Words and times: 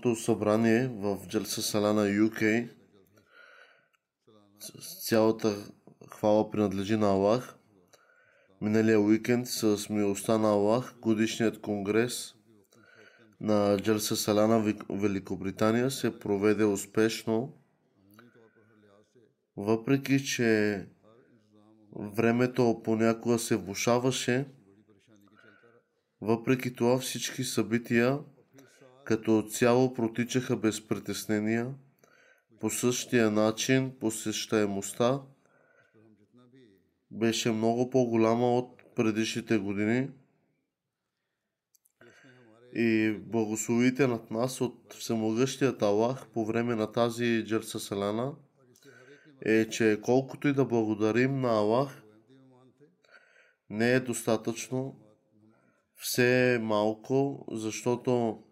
годишното 0.00 0.22
събрание 0.22 0.88
в 0.88 1.18
Джалса 1.28 1.62
Салана 1.62 2.06
UK 2.06 2.68
цялата 5.02 5.72
хвала 6.10 6.50
принадлежи 6.50 6.96
на 6.96 7.06
Аллах. 7.06 7.58
Миналия 8.60 9.00
уикенд 9.00 9.46
с 9.46 9.88
милостта 9.90 10.38
на 10.38 10.48
Аллах 10.48 10.94
годишният 11.00 11.60
конгрес 11.60 12.34
на 13.40 13.76
Джалса 13.76 14.16
Салана 14.16 14.74
Великобритания 14.90 15.90
се 15.90 16.18
проведе 16.18 16.64
успешно, 16.64 17.52
въпреки 19.56 20.24
че 20.24 20.86
времето 21.92 22.80
понякога 22.84 23.38
се 23.38 23.56
влушаваше, 23.56 24.46
въпреки 26.20 26.74
това 26.74 26.98
всички 26.98 27.44
събития 27.44 28.18
като 29.04 29.42
цяло 29.50 29.94
протичаха 29.94 30.56
без 30.56 30.88
притеснения, 30.88 31.74
по 32.60 32.70
същия 32.70 33.30
начин 33.30 33.92
посещаемостта 34.00 35.20
беше 37.10 37.52
много 37.52 37.90
по-голяма 37.90 38.56
от 38.56 38.82
предишните 38.96 39.58
години. 39.58 40.10
И 42.74 43.16
благословите 43.26 44.06
над 44.06 44.30
нас 44.30 44.60
от 44.60 44.94
Всемогъщият 44.94 45.82
Аллах 45.82 46.28
по 46.28 46.46
време 46.46 46.74
на 46.74 46.92
тази 46.92 47.44
джерса 47.46 47.80
селена 47.80 48.32
е, 49.42 49.68
че 49.68 50.00
колкото 50.02 50.48
и 50.48 50.52
да 50.52 50.64
благодарим 50.64 51.40
на 51.40 51.48
Аллах, 51.48 52.02
не 53.70 53.92
е 53.92 54.00
достатъчно. 54.00 54.96
Все 55.96 56.54
е 56.54 56.58
малко, 56.58 57.46
защото 57.50 58.42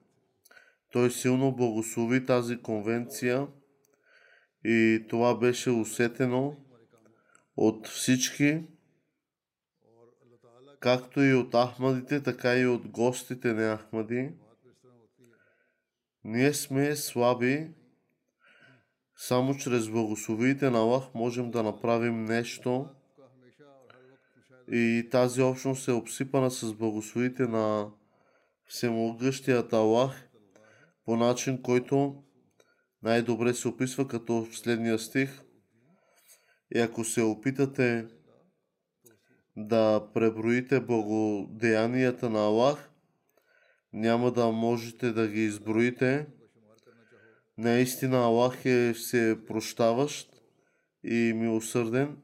той 0.93 1.11
силно 1.11 1.57
благослови 1.57 2.27
тази 2.27 2.63
конвенция 2.63 3.47
и 4.65 5.07
това 5.09 5.39
беше 5.39 5.71
усетено 5.71 6.57
от 7.57 7.89
всички, 7.89 8.63
както 10.81 11.21
и 11.21 11.35
от 11.35 11.55
ахмадите, 11.55 12.23
така 12.23 12.57
и 12.57 12.67
от 12.67 12.89
гостите 12.89 13.53
на 13.53 13.77
Ахмади. 13.77 14.31
Ние 16.25 16.55
сме 16.55 16.97
слаби, 16.97 17.71
само 19.17 19.57
чрез 19.57 19.89
благословиите 19.89 20.71
на 20.71 20.79
Аллах 20.79 21.15
можем 21.15 21.51
да 21.51 21.63
направим 21.63 22.25
нещо. 22.25 22.89
И 24.71 25.09
тази 25.11 25.43
общност 25.43 25.89
е 25.89 25.93
обсипана 25.93 26.51
с 26.51 26.75
благословите 26.75 27.43
на 27.43 27.91
Всемогъщият 28.67 29.73
Аллах 29.73 30.28
по 31.09 31.17
начин, 31.17 31.63
който 31.63 32.23
най-добре 33.03 33.55
се 33.55 33.69
описва 33.69 34.09
като 34.09 34.45
в 34.45 34.57
следния 34.57 34.99
стих. 34.99 35.43
И 36.75 36.79
ако 36.79 37.05
се 37.05 37.23
опитате 37.23 38.09
да 39.57 40.09
преброите 40.15 40.81
благодеянията 40.81 42.31
на 42.31 42.39
Аллах, 42.39 42.91
няма 43.93 44.33
да 44.33 44.47
можете 44.47 45.13
да 45.13 45.29
ги 45.29 45.45
изброите. 45.45 46.27
Наистина 47.59 48.17
Аллах 48.17 48.65
е 48.65 48.93
все 48.95 49.39
прощаващ 49.47 50.43
и 51.05 51.33
милосърден. 51.37 52.17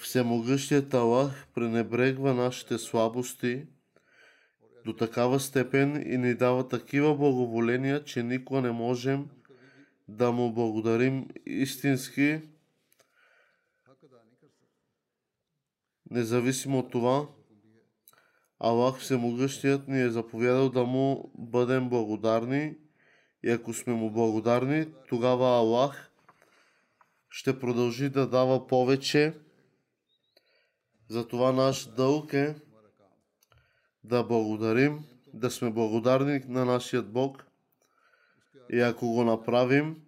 Всемогъщият 0.00 0.94
Аллах 0.94 1.46
пренебрегва 1.54 2.34
нашите 2.34 2.78
слабости 2.78 3.66
до 4.84 4.92
такава 4.92 5.40
степен 5.40 6.12
и 6.12 6.18
ни 6.18 6.34
дава 6.34 6.68
такива 6.68 7.14
благоволения, 7.14 8.04
че 8.04 8.22
никога 8.22 8.60
не 8.60 8.70
можем 8.70 9.28
да 10.08 10.32
му 10.32 10.52
благодарим 10.52 11.28
истински. 11.46 12.40
Независимо 16.10 16.78
от 16.78 16.90
това, 16.90 17.26
Аллах 18.60 18.98
Всемогъщият 18.98 19.88
ни 19.88 20.02
е 20.02 20.10
заповядал 20.10 20.70
да 20.70 20.84
му 20.84 21.32
бъдем 21.38 21.88
благодарни 21.88 22.76
и 23.42 23.50
ако 23.50 23.74
сме 23.74 23.92
му 23.92 24.10
благодарни, 24.10 24.86
тогава 25.08 25.46
Аллах 25.46 26.07
ще 27.30 27.58
продължи 27.58 28.08
да 28.08 28.28
дава 28.28 28.66
повече. 28.66 29.34
Затова 31.08 31.52
наш 31.52 31.86
дълг 31.86 32.32
е 32.32 32.54
да 34.04 34.24
благодарим, 34.24 35.04
да 35.34 35.50
сме 35.50 35.70
благодарни 35.70 36.40
на 36.48 36.64
нашия 36.64 37.02
Бог. 37.02 37.46
И 38.72 38.80
ако 38.80 39.08
го 39.08 39.24
направим, 39.24 40.02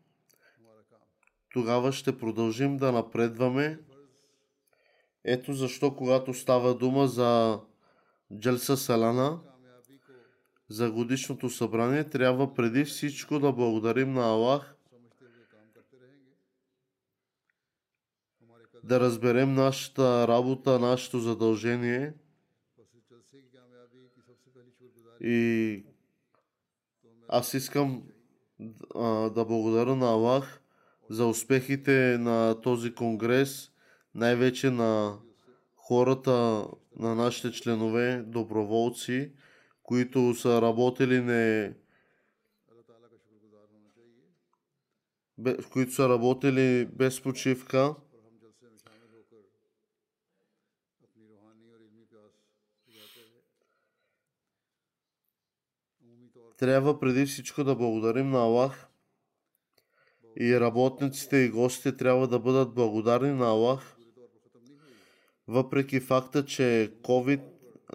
тогава 1.53 1.93
ще 1.93 2.19
продължим 2.19 2.77
да 2.77 2.93
напредваме. 2.93 3.79
Ето 5.25 5.53
защо, 5.53 5.97
когато 5.97 6.35
става 6.35 6.75
дума 6.75 7.07
за 7.07 7.61
Джелса 8.39 8.77
Салана, 8.77 9.41
за 10.69 10.91
годишното 10.91 11.51
събрание, 11.51 12.05
трябва 12.05 12.55
преди 12.55 12.85
всичко 12.85 13.39
да 13.39 13.53
благодарим 13.53 14.13
на 14.13 14.23
Аллах, 14.23 14.77
да 18.85 19.01
разберем 19.01 19.55
нашата 19.55 20.29
работа, 20.29 20.79
нашето 20.79 21.19
задължение 21.19 22.15
и 25.21 25.85
аз 27.29 27.55
искам 27.55 28.03
да 29.35 29.45
благодаря 29.49 29.97
на 29.97 30.07
Аллах 30.07 30.61
за 31.11 31.27
успехите 31.27 32.19
на 32.21 32.61
този 32.61 32.95
конгрес, 32.95 33.71
най-вече 34.15 34.71
на 34.71 35.19
хората, 35.77 36.67
на 36.99 37.15
нашите 37.15 37.53
членове, 37.53 38.23
доброволци, 38.27 39.33
които 39.83 40.35
са 40.35 40.63
работили 40.63 41.21
не 41.21 41.75
които 45.73 45.93
са 45.93 46.09
работили 46.09 46.89
без 46.93 47.21
почивка. 47.21 47.95
трябва 56.61 57.01
преди 57.01 57.27
всичко 57.27 57.65
да 57.65 57.75
благодарим 57.75 58.31
на 58.31 58.39
Аллах 58.39 58.89
и 60.41 60.61
работниците 60.61 61.37
и 61.37 61.49
гостите 61.49 61.97
трябва 61.97 62.29
да 62.29 62.39
бъдат 62.39 62.75
благодарни 62.75 63.33
на 63.33 63.47
Аллах, 63.47 63.97
въпреки 65.49 66.01
факта, 66.01 66.45
че 66.45 66.93
COVID 67.03 67.43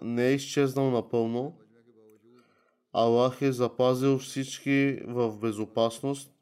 не 0.02 0.28
е 0.28 0.34
изчезнал 0.34 0.90
напълно. 0.90 1.58
Аллах 2.92 3.42
е 3.42 3.52
запазил 3.52 4.18
всички 4.18 5.00
в 5.06 5.38
безопасност. 5.38 6.32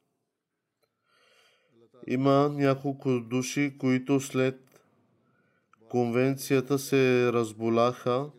Има 2.06 2.48
няколко 2.52 3.20
души, 3.20 3.76
които 3.78 4.20
след 4.20 4.84
конвенцията 5.88 6.78
се 6.78 7.32
разболяха 7.32 8.30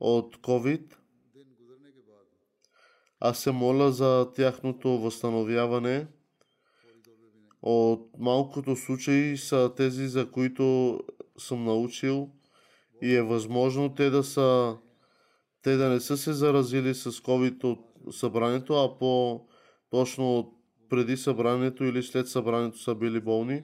от 0.00 0.36
COVID– 0.36 0.94
аз 3.26 3.38
се 3.38 3.52
моля 3.52 3.92
за 3.92 4.32
тяхното 4.36 4.98
възстановяване. 4.98 6.06
От 7.62 8.10
малкото 8.18 8.76
случаи 8.76 9.36
са 9.36 9.72
тези, 9.76 10.08
за 10.08 10.30
които 10.30 11.00
съм 11.38 11.64
научил 11.64 12.30
и 13.02 13.14
е 13.14 13.22
възможно 13.22 13.94
те 13.94 14.10
да 14.10 14.24
са 14.24 14.76
те 15.62 15.76
да 15.76 15.88
не 15.88 16.00
са 16.00 16.16
се 16.16 16.32
заразили 16.32 16.94
с 16.94 17.12
COVID 17.12 17.64
от 17.64 18.14
събранието, 18.14 18.74
а 18.74 18.98
по 18.98 19.40
точно 19.90 20.38
от 20.38 20.52
преди 20.88 21.16
събранието 21.16 21.84
или 21.84 22.02
след 22.02 22.28
събранието 22.28 22.78
са 22.78 22.94
били 22.94 23.20
болни. 23.20 23.62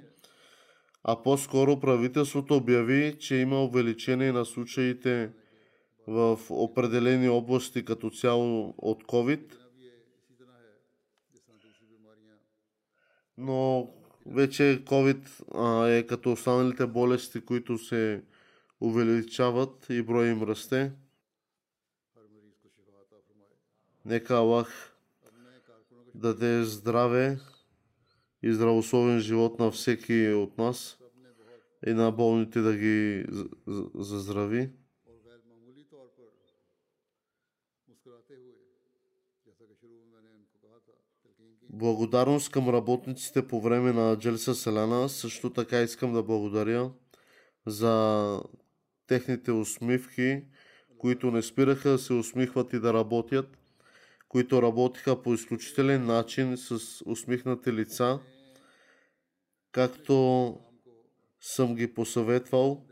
А 1.05 1.23
по-скоро 1.23 1.81
правителството 1.81 2.57
обяви, 2.57 3.17
че 3.19 3.37
има 3.37 3.65
увеличение 3.65 4.33
на 4.33 4.45
случаите 4.45 5.31
в 6.11 6.41
определени 6.51 7.29
области 7.29 7.85
като 7.85 8.11
цяло 8.11 8.75
от 8.79 9.05
COVID, 9.05 9.57
но 13.39 13.91
вече 14.27 14.83
COVID 14.85 15.29
а, 15.55 15.89
е 15.89 16.07
като 16.07 16.33
останалите 16.33 16.87
болести, 16.87 17.41
които 17.41 17.79
се 17.79 18.23
увеличават 18.81 19.87
и 19.91 20.03
броя 20.03 20.31
им 20.31 20.43
расте. 20.43 20.93
Нека 24.05 24.35
Аллах 24.35 24.97
даде 26.15 26.65
здраве 26.65 27.39
и 28.43 28.53
здравословен 28.53 29.21
живот 29.21 29.59
на 29.59 29.71
всеки 29.71 30.29
от 30.29 30.59
нас 30.59 30.99
и 31.87 31.93
на 31.93 32.13
болните 32.13 32.61
да 32.61 32.77
ги 32.77 33.27
заздрави. 33.95 34.80
Благодарност 41.73 42.51
към 42.51 42.69
работниците 42.69 43.49
по 43.49 43.61
време 43.61 43.93
на 43.93 44.19
Джелса 44.19 44.55
Селана. 44.55 45.09
Също 45.09 45.51
така 45.51 45.81
искам 45.81 46.13
да 46.13 46.23
благодаря 46.23 46.91
за 47.67 48.43
техните 49.07 49.53
усмивки, 49.53 50.43
които 50.99 51.31
не 51.31 51.43
спираха 51.43 51.89
да 51.91 51.99
се 51.99 52.13
усмихват 52.13 52.73
и 52.73 52.81
да 52.81 52.95
работят, 52.95 53.59
които 54.29 54.63
работиха 54.63 55.23
по 55.23 55.35
изключителен 55.35 56.07
начин 56.07 56.57
с 56.57 57.03
усмихнати 57.07 57.73
лица, 57.73 58.21
както 59.73 60.57
съм 61.41 61.75
ги 61.75 61.95
посъветвал 61.95 62.87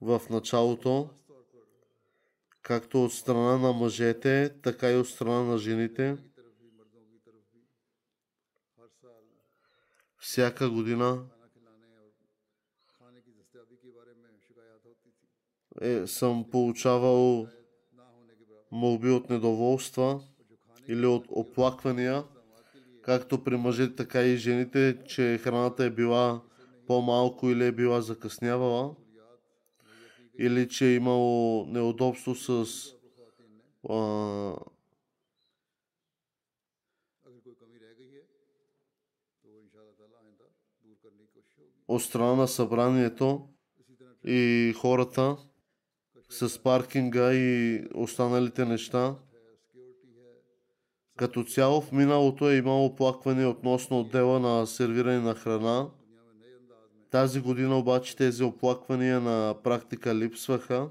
в 0.00 0.22
началото, 0.30 1.10
както 2.62 3.04
от 3.04 3.12
страна 3.12 3.58
на 3.58 3.72
мъжете, 3.72 4.54
така 4.62 4.90
и 4.90 4.96
от 4.96 5.08
страна 5.08 5.42
на 5.42 5.58
жените. 5.58 6.16
всяка 10.24 10.70
година. 10.70 11.22
Е, 15.80 16.06
съм 16.06 16.50
получавал 16.50 17.48
молби 18.72 19.10
от 19.10 19.30
недоволства 19.30 20.20
или 20.88 21.06
от 21.06 21.26
оплаквания, 21.30 22.24
както 23.02 23.44
при 23.44 23.56
мъжете, 23.56 23.96
така 23.96 24.22
и 24.22 24.36
жените, 24.36 24.98
че 25.06 25.38
храната 25.42 25.84
е 25.84 25.90
била 25.90 26.42
по-малко 26.86 27.50
или 27.50 27.66
е 27.66 27.72
била 27.72 28.00
закъснявала, 28.00 28.94
или 30.38 30.68
че 30.68 30.86
е 30.86 30.94
имало 30.94 31.66
неудобство 31.66 32.34
с 32.34 32.66
а, 33.90 34.54
от 41.88 42.02
страна 42.02 42.34
на 42.34 42.48
събранието 42.48 43.48
и 44.26 44.74
хората 44.76 45.36
с 46.30 46.62
паркинга 46.62 47.34
и 47.34 47.80
останалите 47.94 48.64
неща. 48.64 49.14
Като 51.16 51.44
цяло 51.44 51.80
в 51.80 51.92
миналото 51.92 52.50
е 52.50 52.56
имало 52.56 52.86
оплакване 52.86 53.46
относно 53.46 54.00
отдела 54.00 54.40
на 54.40 54.66
сервиране 54.66 55.20
на 55.20 55.34
храна. 55.34 55.90
Тази 57.10 57.40
година 57.40 57.78
обаче 57.78 58.16
тези 58.16 58.44
оплаквания 58.44 59.20
на 59.20 59.54
практика 59.62 60.14
липсваха. 60.14 60.88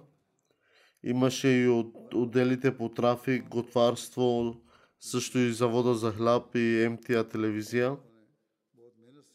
Имаше 1.04 1.48
и 1.48 1.68
от, 1.68 2.14
отделите 2.14 2.78
по 2.78 2.90
трафик, 2.90 3.48
готварство, 3.50 4.56
също 5.00 5.38
и 5.38 5.52
завода 5.52 5.96
за 5.96 6.12
хляб 6.12 6.56
и 6.56 6.88
МТА 6.92 7.30
телевизия 7.30 7.98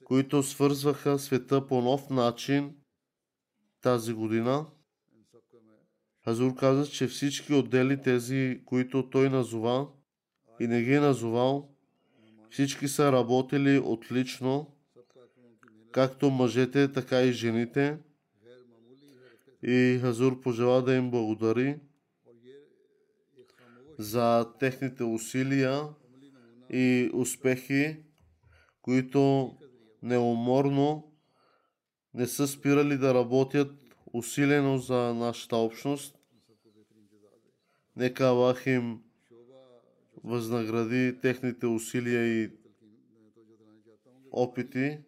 които 0.08 0.42
свързваха 0.42 1.18
света 1.18 1.66
по 1.66 1.82
нов 1.82 2.10
начин 2.10 2.74
тази 3.80 4.12
година. 4.12 4.66
Хазур 6.24 6.54
каза, 6.54 6.90
че 6.90 7.06
всички 7.06 7.54
отдели 7.54 8.02
тези, 8.02 8.62
които 8.64 9.10
той 9.10 9.30
назова 9.30 9.88
и 10.60 10.66
не 10.66 10.82
ги 10.82 10.92
е 10.92 11.00
назовал, 11.00 11.70
всички 12.50 12.88
са 12.88 13.12
работили 13.12 13.78
отлично, 13.78 14.76
както 15.92 16.30
мъжете, 16.30 16.92
така 16.92 17.22
и 17.22 17.32
жените. 17.32 17.98
И 19.62 19.98
Хазур 20.00 20.40
пожела 20.40 20.82
да 20.82 20.94
им 20.94 21.10
благодари 21.10 21.80
за 23.98 24.52
техните 24.58 25.04
усилия 25.04 25.84
и 26.70 27.10
успехи, 27.14 27.96
които 28.82 29.54
неуморно 30.02 31.12
не 32.14 32.26
са 32.26 32.48
спирали 32.48 32.96
да 32.96 33.14
работят 33.14 33.72
усилено 34.12 34.78
за 34.78 35.14
нашата 35.14 35.56
общност. 35.56 36.18
Нека 37.96 38.24
Аллах 38.24 38.66
им 38.66 39.02
възнагради 40.24 41.20
техните 41.22 41.66
усилия 41.66 42.42
и 42.42 42.50
опити. 44.32 44.98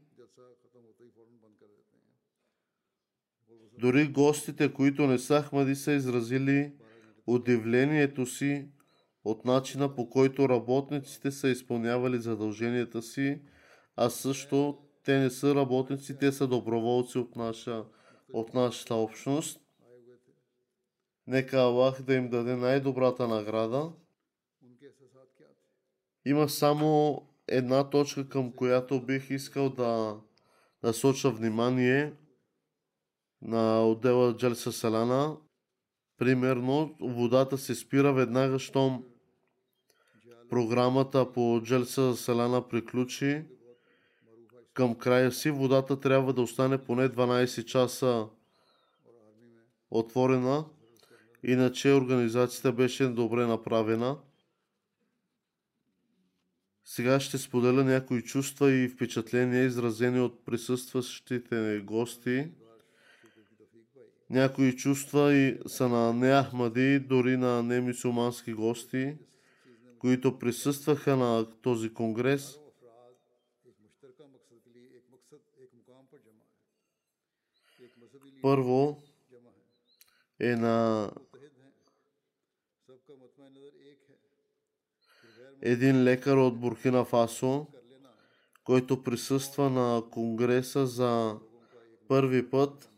Дори 3.79 4.09
гостите, 4.09 4.73
които 4.73 5.07
не 5.07 5.19
са 5.19 5.43
хмади, 5.43 5.75
са 5.75 5.93
изразили 5.93 6.73
удивлението 7.27 8.27
си 8.27 8.69
от 9.25 9.45
начина 9.45 9.95
по 9.95 10.11
който 10.11 10.49
работниците 10.49 11.31
са 11.31 11.49
изпълнявали 11.49 12.19
задълженията 12.19 13.03
си 13.03 13.41
а 13.97 14.11
също 14.11 14.79
те 15.05 15.19
не 15.19 15.31
са 15.31 15.55
работници, 15.55 16.19
те 16.19 16.33
са 16.33 16.47
доброволци 16.47 17.19
от, 17.19 17.37
наша, 17.37 17.85
от 18.33 18.55
нашата 18.55 18.95
общност. 18.95 19.61
Нека 21.27 21.57
Аллах 21.57 22.03
да 22.03 22.15
им 22.15 22.29
даде 22.29 22.57
най-добрата 22.57 23.29
награда. 23.29 23.93
Има 26.25 26.49
само 26.49 27.23
една 27.49 27.91
точка, 27.91 28.29
към 28.29 28.53
която 28.53 29.01
бих 29.01 29.31
искал 29.31 29.71
да 29.71 30.21
насоча 30.83 31.31
да 31.31 31.37
внимание 31.37 32.13
на 33.43 33.87
отдела 33.87 34.37
Джалса 34.37 34.73
Селана, 34.73 35.37
Примерно, 36.21 36.97
водата 37.01 37.59
се 37.59 37.75
спира 37.75 38.13
веднага, 38.13 38.59
щом 38.59 39.05
програмата 40.51 41.33
по 41.33 41.61
Джалса 41.65 42.17
Селана 42.17 42.69
приключи 42.69 43.45
към 44.81 44.95
края 44.95 45.33
си, 45.33 45.51
водата 45.51 46.01
трябва 46.01 46.33
да 46.33 46.43
остане 46.43 46.79
поне 46.79 47.09
12 47.09 47.65
часа 47.65 48.27
отворена, 49.91 50.65
иначе 51.43 51.93
организацията 51.93 52.73
беше 52.73 53.07
добре 53.07 53.47
направена. 53.47 54.19
Сега 56.85 57.21
ще 57.21 57.39
споделя 57.39 57.85
някои 57.85 58.23
чувства 58.23 58.73
и 58.73 58.89
впечатления, 58.89 59.65
изразени 59.65 60.21
от 60.21 60.45
присъстващите 60.45 61.83
гости. 61.85 62.51
Някои 64.31 64.77
чувства 64.77 65.35
и 65.35 65.59
са 65.67 65.89
на 65.89 66.13
неахмади, 66.13 66.99
дори 66.99 67.37
на 67.37 67.63
немисумански 67.63 68.53
гости, 68.53 69.15
които 69.99 70.39
присъстваха 70.39 71.17
на 71.17 71.47
този 71.63 71.95
конгрес– 71.95 72.57
първо 78.43 79.03
е 80.41 80.57
на 80.57 81.11
един 85.63 86.03
лекар 86.03 86.37
от 86.37 86.61
Буркина 86.61 87.05
Фасо, 87.05 87.67
който 88.65 89.03
присъства 89.03 89.71
на 89.71 90.03
Конгреса 90.11 90.87
за 90.87 91.39
първи 92.09 92.51
път 92.51 92.91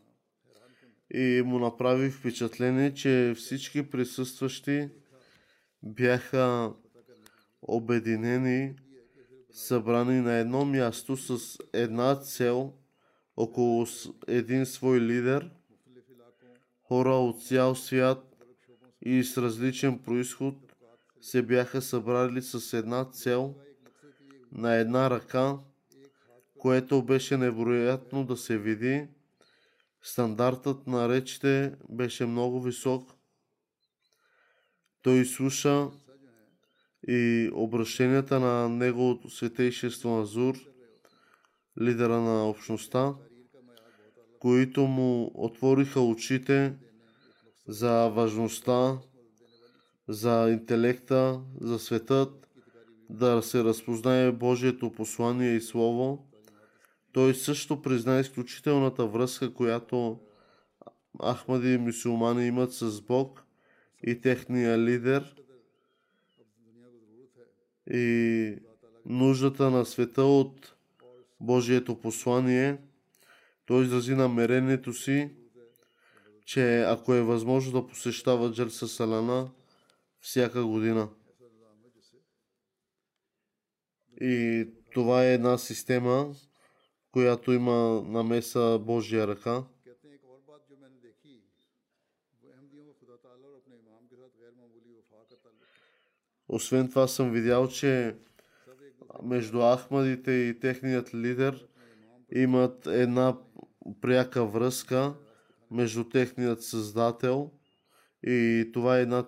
и 1.13 1.41
му 1.45 1.59
направи 1.59 2.11
впечатление, 2.11 2.93
че 2.93 3.33
всички 3.37 3.89
присъстващи 3.89 4.89
бяха 5.83 6.73
обединени, 7.61 8.75
събрани 9.51 10.21
на 10.21 10.33
едно 10.33 10.65
място 10.65 11.17
с 11.17 11.57
една 11.73 12.15
цел– 12.15 12.73
около 13.37 13.87
един 14.27 14.65
свой 14.65 15.01
лидер, 15.01 15.49
хора 16.87 17.15
от 17.15 17.43
цял 17.43 17.75
свят 17.75 18.35
и 19.01 19.23
с 19.23 19.37
различен 19.37 19.99
происход 19.99 20.55
се 21.21 21.41
бяха 21.41 21.81
събрали 21.81 22.41
с 22.41 22.77
една 22.77 23.05
цел 23.11 23.55
на 24.51 24.75
една 24.75 25.09
ръка, 25.09 25.57
което 26.59 27.03
беше 27.03 27.37
невероятно 27.37 28.25
да 28.25 28.37
се 28.37 28.57
види. 28.57 29.07
Стандартът 30.01 30.87
на 30.87 31.09
речите 31.09 31.75
беше 31.89 32.25
много 32.25 32.61
висок. 32.61 33.11
Той 35.01 35.25
слуша 35.25 35.87
и 37.07 37.49
обращенията 37.53 38.39
на 38.39 38.69
неговото 38.69 39.29
светейшество 39.29 40.21
Азур– 40.21 40.55
лидера 41.81 42.21
на 42.21 42.49
общността, 42.49 43.13
които 44.39 44.81
му 44.81 45.31
отвориха 45.33 46.01
очите 46.01 46.73
за 47.67 48.09
важността, 48.09 48.97
за 50.07 50.49
интелекта, 50.51 51.41
за 51.61 51.79
светът, 51.79 52.47
да 53.09 53.41
се 53.41 53.63
разпознае 53.63 54.31
Божието 54.31 54.91
послание 54.91 55.55
и 55.55 55.61
Слово. 55.61 56.27
Той 57.11 57.33
също 57.35 57.81
призна 57.81 58.19
изключителната 58.19 59.05
връзка, 59.05 59.53
която 59.53 60.19
Ахмади 61.23 61.73
и 61.73 61.77
мусулмани 61.77 62.47
имат 62.47 62.73
с 62.73 63.01
Бог 63.01 63.43
и 64.03 64.21
техния 64.21 64.79
лидер 64.79 65.35
и 67.89 68.55
нуждата 69.05 69.71
на 69.71 69.85
света 69.85 70.23
от 70.23 70.72
Божието 71.43 71.99
послание, 71.99 72.77
той 73.65 73.83
изрази 73.83 74.15
намерението 74.15 74.93
си, 74.93 75.29
че 76.45 76.81
ако 76.81 77.13
е 77.13 77.21
възможно 77.21 77.71
да 77.71 77.87
посещава 77.87 78.51
Джалса 78.51 78.87
Салана 78.87 79.51
всяка 80.19 80.65
година. 80.65 81.09
И 84.21 84.67
това 84.93 85.25
е 85.25 85.33
една 85.33 85.57
система, 85.57 86.35
която 87.11 87.51
има 87.51 88.01
намеса 88.01 88.79
Божия 88.81 89.27
ръка. 89.27 89.63
Освен 96.47 96.89
това 96.89 97.07
съм 97.07 97.31
видял, 97.31 97.67
че 97.67 98.15
между 99.23 99.61
Ахмадите 99.61 100.31
и 100.31 100.59
техният 100.59 101.13
лидер 101.13 101.67
имат 102.35 102.87
една 102.87 103.37
пряка 104.01 104.45
връзка 104.45 105.13
между 105.71 106.03
техният 106.03 106.63
създател 106.63 107.51
и 108.23 108.69
това 108.73 108.97
е 108.97 109.01
една 109.01 109.25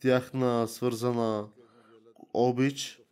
тяхна 0.00 0.68
свързана 0.68 1.48
обич. 2.34 3.02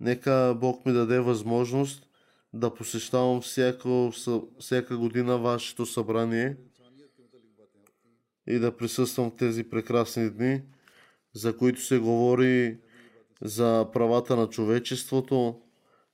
Нека 0.00 0.56
Бог 0.60 0.86
ми 0.86 0.92
даде 0.92 1.20
възможност 1.20 2.08
да 2.52 2.74
посещавам 2.74 3.40
всяко, 3.40 4.12
всяка 4.58 4.96
година 4.96 5.38
вашето 5.38 5.86
събрание 5.86 6.56
и 8.46 8.58
да 8.58 8.76
присъствам 8.76 9.30
в 9.30 9.36
тези 9.36 9.64
прекрасни 9.64 10.30
дни, 10.30 10.62
за 11.34 11.56
които 11.56 11.82
се 11.82 11.98
говори 11.98 12.78
за 13.42 13.90
правата 13.92 14.36
на 14.36 14.48
човечеството 14.48 15.60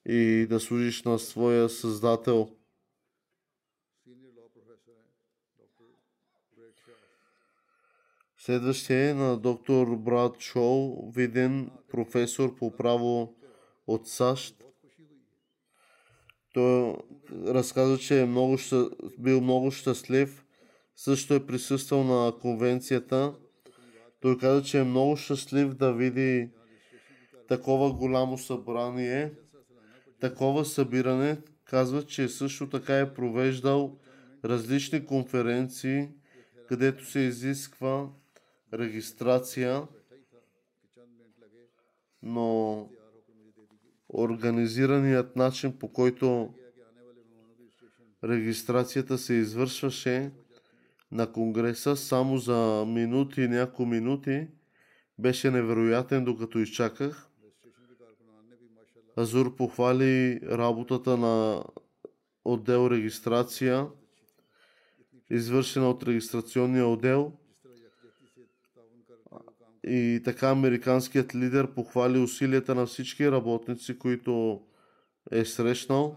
и 0.06 0.46
да 0.50 0.60
служиш 0.60 1.02
на 1.02 1.18
своя 1.18 1.68
Създател. 1.68 2.48
Следващия 8.38 9.10
е 9.10 9.14
на 9.14 9.36
доктор 9.36 9.96
Брат 9.96 10.40
Шоу, 10.40 11.10
виден 11.10 11.70
професор 11.88 12.56
по 12.56 12.76
право 12.76 13.34
от 13.86 14.08
САЩ. 14.08 14.64
Той 16.54 16.96
разказва, 17.46 17.98
че 17.98 18.20
е 18.20 18.26
много, 18.26 18.56
бил 19.18 19.40
много 19.40 19.70
щастлив. 19.70 20.44
Също 20.96 21.34
е 21.34 21.46
присъствал 21.46 22.04
на 22.04 22.32
конвенцията. 22.40 23.34
Той 24.20 24.38
каза, 24.38 24.62
че 24.62 24.78
е 24.78 24.84
много 24.84 25.16
щастлив 25.16 25.74
да 25.74 25.92
види 25.92 26.50
такова 27.48 27.92
голямо 27.92 28.38
събрание, 28.38 29.32
такова 30.20 30.64
събиране. 30.64 31.38
Казва, 31.64 32.06
че 32.06 32.28
също 32.28 32.68
така 32.70 32.98
е 32.98 33.14
провеждал 33.14 33.98
различни 34.44 35.06
конференции, 35.06 36.08
където 36.68 37.06
се 37.06 37.18
изисква 37.18 38.08
регистрация, 38.74 39.82
но 42.22 42.88
организираният 44.08 45.36
начин 45.36 45.78
по 45.78 45.92
който 45.92 46.54
регистрацията 48.24 49.18
се 49.18 49.34
извършваше 49.34 50.32
на 51.12 51.32
Конгреса 51.32 51.96
само 51.96 52.38
за 52.38 52.84
минути 52.86 53.48
няколко 53.48 53.86
минути 53.86 54.48
беше 55.18 55.50
невероятен, 55.50 56.24
докато 56.24 56.58
изчаках. 56.58 57.27
Азур 59.18 59.56
похвали 59.56 60.40
работата 60.42 61.16
на 61.16 61.64
отдел 62.44 62.90
регистрация, 62.90 63.86
извършена 65.30 65.90
от 65.90 66.02
регистрационния 66.02 66.86
отдел. 66.86 67.32
И 69.84 70.20
така 70.24 70.50
американският 70.50 71.34
лидер 71.34 71.74
похвали 71.74 72.18
усилията 72.18 72.74
на 72.74 72.86
всички 72.86 73.30
работници, 73.30 73.98
които 73.98 74.62
е 75.30 75.44
срещнал. 75.44 76.16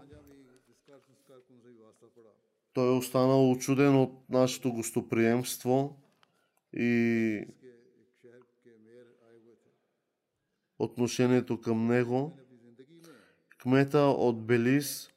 Той 2.72 2.88
е 2.88 2.98
останал 2.98 3.50
очуден 3.50 3.96
от 3.96 4.30
нашето 4.30 4.72
гостоприемство 4.72 5.96
и 6.72 7.46
отношението 10.78 11.60
към 11.60 11.86
него. 11.86 12.38
Кмета 13.62 13.98
от 13.98 14.46
Белиз 14.46 15.10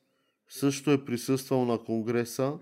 също 0.49 0.91
е 0.91 1.05
присъствал 1.05 1.65
на 1.65 1.77
Конгреса. 1.77 2.53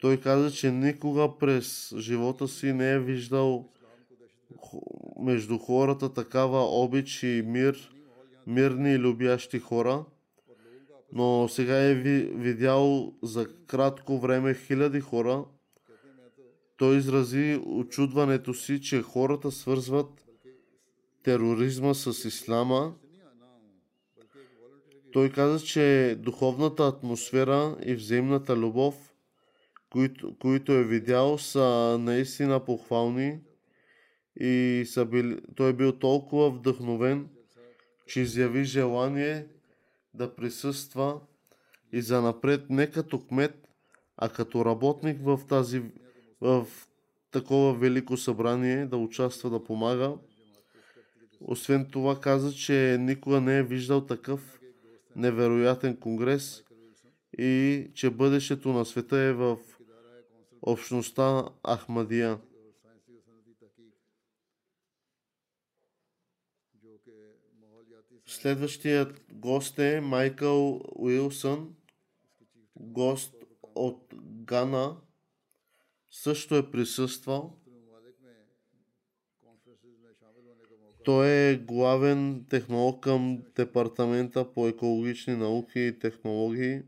Той 0.00 0.20
каза, 0.20 0.50
че 0.50 0.70
никога 0.70 1.38
през 1.38 1.94
живота 1.98 2.48
си 2.48 2.72
не 2.72 2.92
е 2.92 2.98
виждал 2.98 3.68
между 5.20 5.58
хората 5.58 6.12
такава 6.12 6.82
обич 6.82 7.22
и 7.22 7.42
мир, 7.46 7.94
мирни 8.46 8.92
и 8.92 8.98
любящи 8.98 9.58
хора, 9.58 10.04
но 11.12 11.48
сега 11.48 11.76
е 11.76 11.94
видял 11.94 13.14
за 13.22 13.46
кратко 13.66 14.18
време 14.18 14.54
хиляди 14.54 15.00
хора. 15.00 15.44
Той 16.76 16.96
изрази 16.96 17.60
очудването 17.66 18.54
си, 18.54 18.80
че 18.80 19.02
хората 19.02 19.50
свързват 19.50 20.26
тероризма 21.22 21.94
с 21.94 22.24
ислама 22.24 22.94
той 25.14 25.30
каза, 25.30 25.64
че 25.64 26.16
духовната 26.18 26.86
атмосфера 26.86 27.76
и 27.84 27.94
взаимната 27.94 28.56
любов, 28.56 29.14
които, 29.90 30.38
които 30.38 30.72
е 30.72 30.84
видял, 30.84 31.38
са 31.38 31.96
наистина 32.00 32.64
похвални 32.64 33.40
и 34.40 34.84
са 34.86 35.04
били, 35.04 35.40
той 35.56 35.70
е 35.70 35.72
бил 35.72 35.92
толкова 35.92 36.50
вдъхновен, 36.50 37.28
че 38.06 38.20
изяви 38.20 38.64
желание 38.64 39.46
да 40.14 40.34
присъства 40.34 41.20
и 41.92 42.02
за 42.02 42.22
напред 42.22 42.70
не 42.70 42.90
като 42.90 43.20
кмет, 43.20 43.68
а 44.16 44.28
като 44.28 44.64
работник 44.64 45.18
в 45.22 45.40
тази 45.48 45.82
в 46.40 46.66
такова 47.30 47.74
велико 47.74 48.16
събрание 48.16 48.86
да 48.86 48.96
участва, 48.96 49.50
да 49.50 49.64
помага. 49.64 50.12
Освен 51.40 51.88
това 51.92 52.20
каза, 52.20 52.52
че 52.52 52.96
никога 53.00 53.40
не 53.40 53.58
е 53.58 53.62
виждал 53.62 54.06
такъв 54.06 54.60
невероятен 55.16 55.96
конгрес 55.96 56.64
и 57.38 57.86
че 57.94 58.10
бъдещето 58.10 58.68
на 58.68 58.84
света 58.84 59.18
е 59.18 59.32
в 59.32 59.58
общността 60.62 61.44
Ахмадия. 61.66 62.38
Следващият 68.26 69.20
гост 69.32 69.78
е 69.78 70.00
Майкъл 70.00 70.80
Уилсън, 70.94 71.74
гост 72.76 73.34
от 73.74 74.14
Гана. 74.22 74.96
Също 76.10 76.56
е 76.56 76.70
присъствал. 76.70 77.63
Той 81.04 81.28
е 81.28 81.56
главен 81.56 82.46
технолог 82.50 83.02
към 83.02 83.42
Департамента 83.56 84.52
по 84.52 84.68
екологични 84.68 85.36
науки 85.36 85.80
и 85.80 85.98
технологии. 85.98 86.82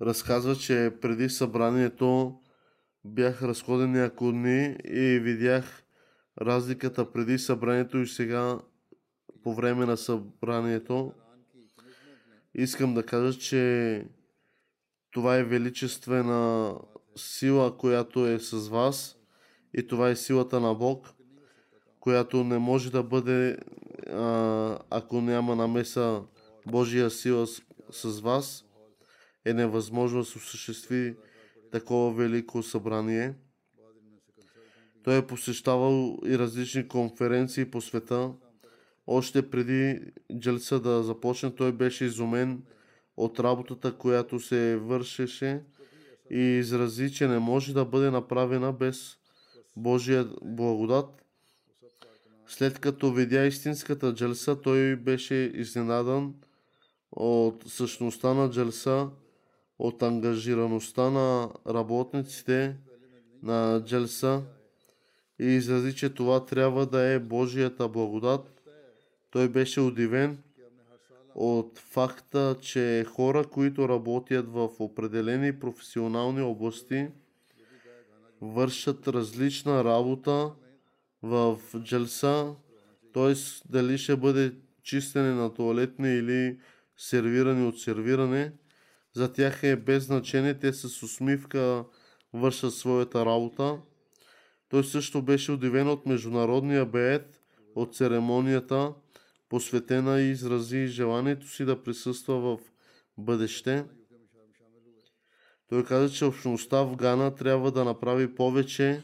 Разказва, 0.00 0.56
че 0.56 0.98
преди 1.00 1.28
събранието 1.28 2.40
бях 3.06 3.42
разходен 3.42 3.92
няколко 3.92 4.32
дни 4.32 4.76
и 4.84 5.18
видях 5.18 5.82
разликата 6.40 7.12
преди 7.12 7.38
събранието 7.38 7.98
и 7.98 8.06
сега 8.06 8.58
по 9.42 9.54
време 9.54 9.86
на 9.86 9.96
събранието. 9.96 11.12
Искам 12.54 12.94
да 12.94 13.02
кажа, 13.02 13.38
че 13.38 14.04
това 15.10 15.36
е 15.36 15.44
величествена 15.44 16.74
сила, 17.16 17.78
която 17.78 18.26
е 18.26 18.38
с 18.38 18.68
вас 18.68 19.16
и 19.74 19.86
това 19.86 20.08
е 20.08 20.16
силата 20.16 20.60
на 20.60 20.74
Бог, 20.74 21.08
която 22.00 22.44
не 22.44 22.58
може 22.58 22.92
да 22.92 23.02
бъде, 23.02 23.56
ако 24.90 25.20
няма 25.20 25.56
намеса 25.56 26.22
Божия 26.66 27.10
сила 27.10 27.46
с, 27.46 27.62
с 27.90 28.20
вас, 28.20 28.64
е 29.44 29.54
невъзможно 29.54 30.18
да 30.18 30.24
се 30.24 30.38
осъществи 30.38 31.16
такова 31.72 32.14
велико 32.14 32.62
събрание. 32.62 33.34
Той 35.02 35.18
е 35.18 35.26
посещавал 35.26 36.18
и 36.26 36.38
различни 36.38 36.88
конференции 36.88 37.70
по 37.70 37.80
света. 37.80 38.32
Още 39.06 39.50
преди 39.50 40.00
Джелса 40.38 40.80
да 40.80 41.02
започне, 41.02 41.54
той 41.54 41.72
беше 41.72 42.04
изумен 42.04 42.62
от 43.16 43.40
работата, 43.40 43.98
която 43.98 44.40
се 44.40 44.76
вършеше 44.76 45.62
и 46.30 46.40
изрази, 46.40 47.12
че 47.12 47.28
не 47.28 47.38
може 47.38 47.74
да 47.74 47.84
бъде 47.84 48.10
направена 48.10 48.72
без 48.72 49.16
Божия 49.76 50.28
благодат. 50.42 51.22
След 52.46 52.78
като 52.78 53.12
видя 53.12 53.46
истинската 53.46 54.14
джелса, 54.14 54.60
той 54.60 54.96
беше 54.96 55.34
изненадан 55.54 56.34
от 57.12 57.64
същността 57.66 58.34
на 58.34 58.50
джелса, 58.50 59.08
от 59.78 60.02
ангажираността 60.02 61.10
на 61.10 61.50
работниците 61.68 62.76
на 63.42 63.82
джелса 63.86 64.42
и 65.38 65.44
изрази, 65.44 65.96
че 65.96 66.10
това 66.10 66.44
трябва 66.44 66.86
да 66.86 67.00
е 67.00 67.18
Божията 67.18 67.88
благодат. 67.88 68.62
Той 69.30 69.48
беше 69.48 69.80
удивен 69.80 70.38
от 71.34 71.78
факта, 71.78 72.56
че 72.60 73.04
хора, 73.08 73.44
които 73.44 73.88
работят 73.88 74.48
в 74.48 74.70
определени 74.78 75.58
професионални 75.58 76.40
области, 76.40 77.08
вършат 78.40 79.08
различна 79.08 79.84
работа 79.84 80.50
в 81.22 81.58
джелса, 81.78 82.54
т.е. 83.14 83.34
дали 83.68 83.98
ще 83.98 84.16
бъде 84.16 84.52
чистене 84.82 85.34
на 85.34 85.54
туалетни 85.54 86.08
или 86.08 86.58
сервиране 86.96 87.66
от 87.66 87.80
сервиране, 87.80 88.52
за 89.16 89.32
тях 89.32 89.62
е 89.62 89.76
без 89.76 90.04
значение, 90.04 90.58
те 90.58 90.72
с 90.72 91.02
усмивка 91.02 91.84
вършат 92.32 92.74
своята 92.74 93.26
работа. 93.26 93.78
Той 94.68 94.84
също 94.84 95.22
беше 95.22 95.52
удивен 95.52 95.88
от 95.88 96.06
международния 96.06 96.86
беет, 96.86 97.40
от 97.74 97.96
церемонията, 97.96 98.92
посветена 99.48 100.20
и 100.20 100.30
изрази 100.30 100.86
желанието 100.86 101.48
си 101.48 101.64
да 101.64 101.82
присъства 101.82 102.40
в 102.40 102.58
бъдеще. 103.18 103.84
Той 105.68 105.84
каза, 105.84 106.14
че 106.14 106.24
общността 106.24 106.82
в 106.82 106.96
Гана 106.96 107.34
трябва 107.34 107.72
да 107.72 107.84
направи 107.84 108.34
повече, 108.34 109.02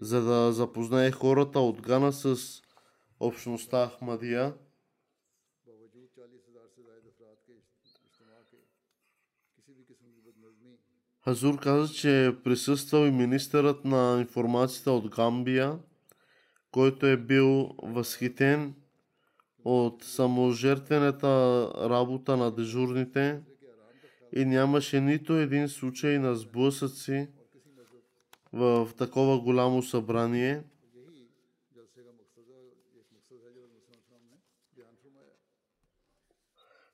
за 0.00 0.22
да 0.22 0.52
запознае 0.52 1.10
хората 1.10 1.60
от 1.60 1.80
Гана 1.80 2.12
с 2.12 2.36
общността 3.20 3.90
Ахмадия. 3.96 4.54
Азур 11.28 11.60
каза, 11.60 11.94
че 11.94 12.26
е 12.26 12.36
присъствал 12.36 13.06
и 13.06 13.10
министърът 13.10 13.84
на 13.84 14.16
информацията 14.20 14.92
от 14.92 15.08
Гамбия, 15.08 15.78
който 16.70 17.06
е 17.06 17.16
бил 17.16 17.70
възхитен 17.82 18.74
от 19.64 20.04
саможертвената 20.04 21.28
работа 21.90 22.36
на 22.36 22.50
дежурните 22.50 23.40
и 24.36 24.44
нямаше 24.44 25.00
нито 25.00 25.36
един 25.36 25.68
случай 25.68 26.18
на 26.18 26.36
сблъсъци 26.36 27.28
в 28.52 28.88
такова 28.98 29.40
голямо 29.40 29.82
събрание. 29.82 30.62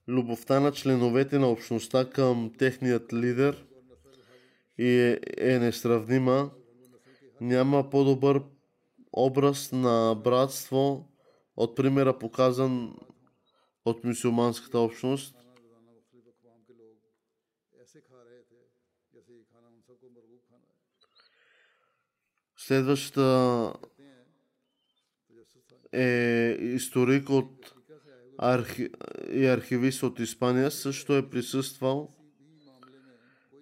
Любовта 0.09 0.61
на 0.61 0.73
членовете 0.73 1.39
на 1.39 1.49
общността 1.49 2.11
към 2.11 2.53
техният 2.59 3.13
лидер– 3.13 3.65
и 4.79 5.19
е 5.39 5.59
несравнима. 5.59 6.51
Няма 7.41 7.91
по-добър 7.91 8.43
образ 9.13 9.73
на 9.73 10.15
братство 10.25 11.09
от 11.57 11.77
примера 11.77 12.19
показан 12.19 12.97
от 13.85 14.05
мусулманската 14.05 14.79
общност. 14.79 15.37
Следващата 22.57 23.73
е 25.93 26.57
историк 26.61 27.31
от 27.31 27.75
архи... 28.39 28.91
и 29.33 29.47
архивист 29.47 30.03
от 30.03 30.19
Испания, 30.19 30.71
също 30.71 31.17
е 31.17 31.31
присъствал 31.31 32.24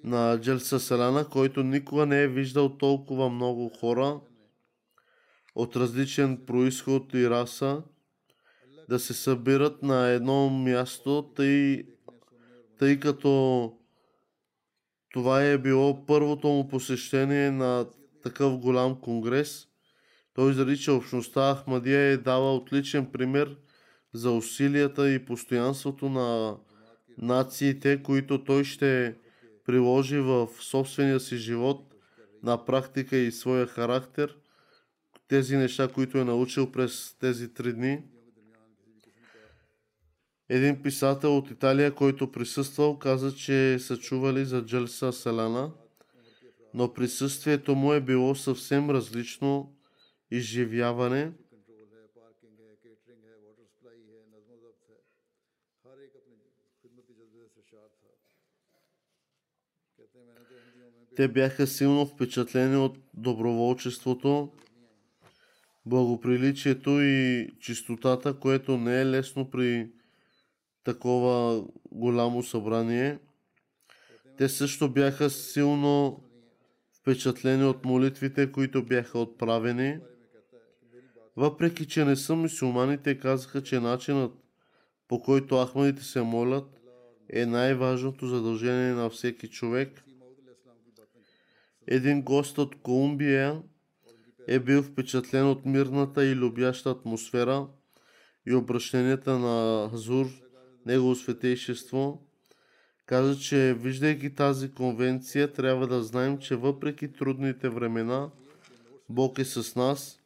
на 0.04 0.40
Джелса 0.40 0.80
Селана, 0.80 1.28
който 1.28 1.62
никога 1.62 2.06
не 2.06 2.22
е 2.22 2.28
виждал 2.28 2.76
толкова 2.76 3.30
много 3.30 3.68
хора 3.68 4.20
от 5.54 5.76
различен 5.76 6.44
происход 6.46 7.14
и 7.14 7.30
раса 7.30 7.82
да 8.88 8.98
се 8.98 9.14
събират 9.14 9.82
на 9.82 10.08
едно 10.08 10.50
място, 10.50 11.32
тъй, 11.36 11.82
тъй 12.78 13.00
като 13.00 13.72
това 15.12 15.44
е 15.44 15.58
било 15.58 16.06
първото 16.06 16.48
му 16.48 16.68
посещение 16.68 17.50
на 17.50 17.86
такъв 18.22 18.58
голям 18.58 19.00
конгрес. 19.00 19.66
Той 20.34 20.76
че 20.76 20.90
общността 20.90 21.54
Ахмадия 21.54 22.00
е 22.00 22.16
дала 22.16 22.56
отличен 22.56 23.06
пример 23.06 23.56
за 24.12 24.30
усилията 24.30 25.10
и 25.10 25.24
постоянството 25.24 26.08
на 26.08 26.56
нациите, 27.18 28.02
които 28.02 28.44
той 28.44 28.64
ще 28.64 29.16
приложи 29.72 30.18
в 30.18 30.48
собствения 30.60 31.20
си 31.20 31.36
живот 31.36 31.94
на 32.42 32.64
практика 32.64 33.16
и 33.16 33.32
своя 33.32 33.66
характер. 33.66 34.36
Тези 35.28 35.56
неща, 35.56 35.88
които 35.88 36.18
е 36.18 36.24
научил 36.24 36.72
през 36.72 37.16
тези 37.20 37.54
три 37.54 37.72
дни. 37.72 38.02
Един 40.48 40.82
писател 40.82 41.36
от 41.36 41.50
Италия, 41.50 41.94
който 41.94 42.32
присъствал, 42.32 42.98
каза, 42.98 43.34
че 43.34 43.78
са 43.78 43.98
чували 43.98 44.44
за 44.44 44.64
Джелса 44.64 45.12
Селана 45.12 45.70
но 46.74 46.94
присъствието 46.94 47.74
му 47.74 47.92
е 47.92 48.00
било 48.00 48.34
съвсем 48.34 48.90
различно 48.90 49.74
изживяване. 50.30 51.32
Те 61.16 61.28
бяха 61.28 61.66
силно 61.66 62.06
впечатлени 62.06 62.76
от 62.76 62.98
доброволчеството, 63.14 64.52
благоприличието 65.86 66.90
и 67.00 67.48
чистотата, 67.60 68.34
което 68.34 68.78
не 68.78 69.00
е 69.00 69.06
лесно 69.06 69.50
при 69.50 69.90
такова 70.84 71.64
голямо 71.92 72.42
събрание. 72.42 73.18
Те 74.38 74.48
също 74.48 74.88
бяха 74.88 75.30
силно 75.30 76.22
впечатлени 77.00 77.64
от 77.64 77.84
молитвите, 77.84 78.52
които 78.52 78.82
бяха 78.82 79.18
отправени. 79.18 79.98
Въпреки, 81.36 81.86
че 81.86 82.04
не 82.04 82.16
са 82.16 82.36
мусулмани, 82.36 82.98
те 82.98 83.18
казаха, 83.18 83.62
че 83.62 83.80
начинът 83.80 84.32
по 85.08 85.22
който 85.22 85.66
ахмадите 85.66 86.04
се 86.04 86.22
молят 86.22 86.80
е 87.28 87.46
най-важното 87.46 88.26
задължение 88.26 88.92
на 88.92 89.10
всеки 89.10 89.48
човек. 89.48 90.04
Един 91.86 92.22
гост 92.22 92.58
от 92.58 92.82
Колумбия 92.82 93.62
е 94.48 94.58
бил 94.58 94.82
впечатлен 94.82 95.48
от 95.48 95.66
мирната 95.66 96.24
и 96.24 96.36
любяща 96.36 96.90
атмосфера 96.90 97.66
и 98.46 98.54
обращенията 98.54 99.38
на 99.38 99.88
Хазур, 99.90 100.26
Негово 100.86 101.14
Светейшество. 101.14 102.26
Каза, 103.06 103.40
че 103.40 103.74
виждайки 103.78 104.34
тази 104.34 104.72
конвенция, 104.72 105.52
трябва 105.52 105.86
да 105.86 106.02
знаем, 106.02 106.38
че 106.38 106.56
въпреки 106.56 107.12
трудните 107.12 107.68
времена, 107.68 108.30
Бог 109.08 109.38
е 109.38 109.44
с 109.44 109.76
нас. 109.76 110.18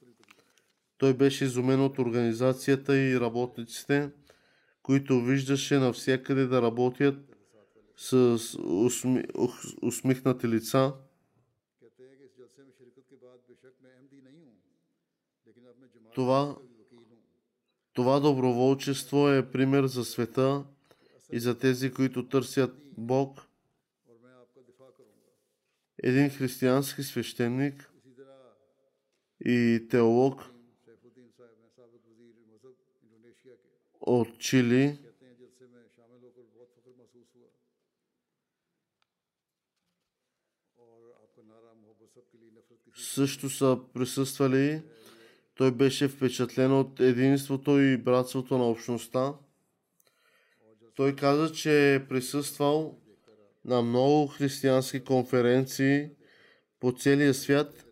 Той 0.99 1.15
беше 1.15 1.45
изумен 1.45 1.81
от 1.81 1.99
организацията 1.99 2.97
и 2.97 3.21
работниците, 3.21 4.11
които 4.83 5.21
виждаше 5.21 5.79
навсякъде 5.79 6.47
да 6.47 6.63
работят 6.63 7.17
с 7.97 8.39
усми... 8.59 9.25
усмихнати 9.83 10.49
лица. 10.49 10.93
Това, 16.17 16.57
това 17.93 18.21
доброволчество 18.21 19.29
е 19.29 19.51
пример 19.51 19.87
за 19.87 20.05
света 20.05 20.65
и 21.33 21.41
за 21.41 21.59
тези, 21.59 21.93
които 21.93 22.29
търсят 22.29 22.77
Бог. 22.99 23.41
Един 26.03 26.31
християнски 26.31 27.03
свещеник 27.03 27.93
и 29.45 29.87
теолог 29.91 30.43
от 34.01 34.39
Чили 34.39 34.99
също 42.95 43.51
са 43.51 43.79
присъствали 43.95 44.83
той 45.57 45.71
беше 45.71 46.09
впечатлен 46.09 46.73
от 46.73 47.01
единството 47.01 47.81
и 47.81 47.97
братството 47.97 48.59
на 48.59 48.65
общността. 48.65 49.35
Той 50.95 51.17
каза, 51.17 51.53
че 51.53 51.95
е 51.95 52.09
присъствал 52.09 52.99
на 53.65 53.83
много 53.83 54.27
християнски 54.27 55.05
конференции 55.05 56.11
по 56.81 56.93
целия 56.93 57.35
свят, 57.35 57.87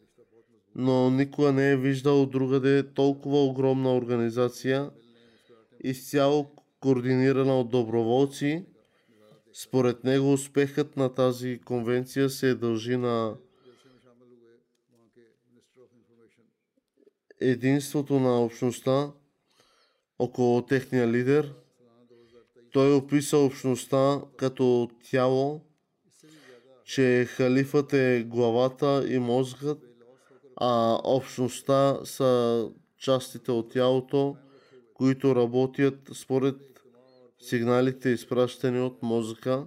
но 0.74 1.10
никога 1.10 1.52
не 1.52 1.70
е 1.70 1.76
виждал 1.76 2.26
другаде 2.26 2.92
толкова 2.94 3.44
огромна 3.44 3.96
организация, 3.96 4.90
изцяло 5.84 6.50
координирана 6.80 7.60
от 7.60 7.70
доброволци. 7.70 8.64
Според 9.52 10.04
него 10.04 10.32
успехът 10.32 10.96
на 10.96 11.14
тази 11.14 11.60
конвенция 11.64 12.30
се 12.30 12.54
дължи 12.54 12.96
на 12.96 13.36
единството 17.50 18.20
на 18.20 18.44
общността 18.44 19.10
около 20.18 20.62
техния 20.62 21.08
лидер. 21.08 21.54
Той 22.72 22.94
описа 22.94 23.38
общността 23.38 24.20
като 24.36 24.90
тяло, 25.10 25.60
че 26.84 27.24
халифът 27.28 27.92
е 27.92 28.24
главата 28.28 29.04
и 29.08 29.18
мозъкът, 29.18 29.78
а 30.56 31.00
общността 31.04 31.98
са 32.04 32.68
частите 32.98 33.50
от 33.50 33.72
тялото, 33.72 34.36
които 34.94 35.36
работят 35.36 36.10
според 36.14 36.56
сигналите, 37.40 38.08
изпращани 38.08 38.80
от 38.80 39.02
мозъка. 39.02 39.66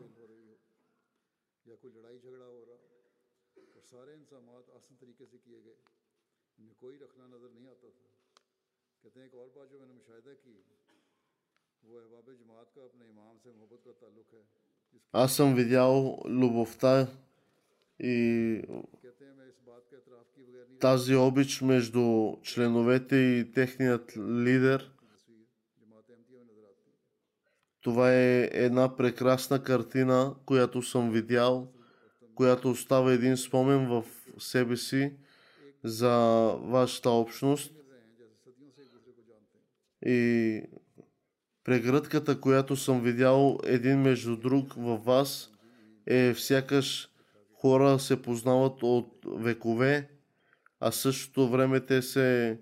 Аз 15.12 15.36
съм 15.36 15.56
видял 15.56 16.22
любовта 16.26 17.08
и 18.00 18.62
тази 20.80 21.16
обич 21.16 21.62
между 21.62 22.34
членовете 22.44 23.16
и 23.16 23.52
техният 23.52 24.18
лидер. 24.18 24.92
Това 27.82 28.14
е 28.14 28.50
една 28.54 28.96
прекрасна 28.96 29.64
картина, 29.64 30.36
която 30.46 30.82
съм 30.82 31.12
видял, 31.12 31.74
която 32.36 32.70
остава 32.70 33.14
един 33.14 33.38
спомен 33.38 33.88
в 33.88 34.06
себе 34.40 34.78
си 34.78 35.14
за 35.84 36.48
вашата 36.62 37.10
общност. 37.10 37.74
И 40.06 40.62
прегръдката, 41.68 42.42
която 42.42 42.76
съм 42.76 43.02
видял 43.02 43.60
един 43.64 44.02
между 44.02 44.38
друг 44.38 44.74
във 44.74 45.06
вас, 45.06 45.52
е 46.06 46.34
сякаш 46.34 47.10
хора 47.54 48.00
се 48.00 48.22
познават 48.22 48.84
от 48.84 49.26
векове, 49.36 50.10
а 50.80 50.92
същото 50.92 51.50
време 51.50 51.80
те 51.80 52.02
се 52.02 52.60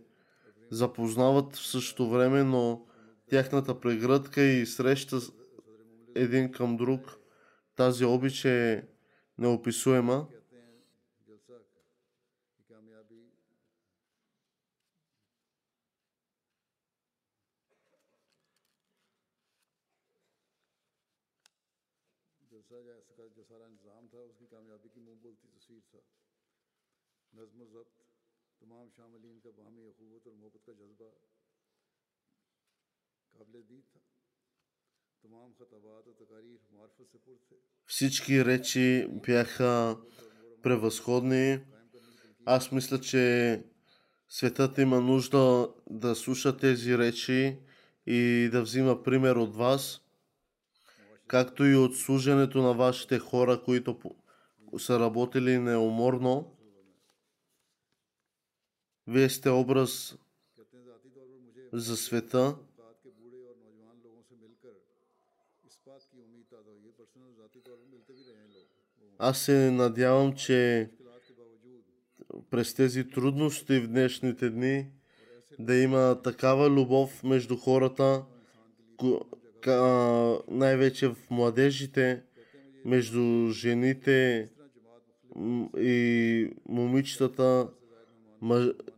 запознават 0.72 1.56
в 1.56 1.68
същото 1.68 2.10
време, 2.10 2.44
но 2.44 2.86
тяхната 3.30 3.80
прегръдка 3.80 4.42
и 4.42 4.66
среща 4.66 5.20
един 6.16 6.52
към 6.52 6.78
друг, 6.78 7.18
тази 7.76 8.06
обич 8.06 8.46
е 8.46 8.84
неописуема. 9.38 10.28
तमाम 28.75 28.87
शामिलीन 28.97 29.37
का 29.45 29.51
बाहमी 29.59 29.83
अखूवत 29.93 30.23
और 30.29 30.35
मोहब्बत 30.41 30.63
का 30.67 30.73
जज्बा 30.81 31.09
काबिल 33.35 33.63
दीद 33.71 33.85
था 33.93 34.01
तमाम 35.25 35.51
खतबात 35.59 36.05
और 36.11 36.15
तकारीर 36.23 36.61
मार्फत 36.77 37.07
से 37.13 37.19
पुर 37.27 37.39
थे 37.51 37.59
Всички 37.89 38.45
речи 38.45 39.07
бяха 39.27 39.97
превъзходни. 40.63 41.61
Аз 42.47 42.73
мисля, 42.73 43.01
че 43.01 43.65
светът 44.29 44.79
има 44.79 45.01
нужда 45.01 45.69
да 45.91 46.15
слуша 46.15 46.57
тези 46.57 46.99
речи 46.99 47.59
и 48.07 48.49
да 48.53 48.63
взима 48.63 49.03
пример 49.03 49.37
от 49.37 49.57
вас, 49.57 50.01
както 51.27 51.65
и 51.65 51.77
от 51.77 51.97
служенето 51.97 52.63
на 52.63 52.73
вашите 52.75 53.19
хора, 53.19 53.63
които 53.63 53.99
по- 53.99 54.17
са 54.79 55.01
работили 55.01 55.59
неуморно. 55.59 56.54
Вие 59.08 59.30
сте 59.30 59.50
образ 59.50 60.18
за 61.74 61.98
света. 61.98 62.56
Аз 69.18 69.42
се 69.42 69.72
надявам, 69.72 70.34
че 70.36 70.90
през 72.50 72.74
тези 72.74 73.10
трудности 73.10 73.80
в 73.80 73.88
днешните 73.88 74.50
дни 74.50 74.88
да 75.60 75.76
има 75.76 76.22
такава 76.24 76.70
любов 76.70 77.24
между 77.24 77.58
хората, 77.58 78.24
най-вече 80.48 81.08
в 81.08 81.16
младежите, 81.30 82.24
между 82.86 83.50
жените 83.52 84.50
и 85.78 86.50
момичетата, 86.70 87.68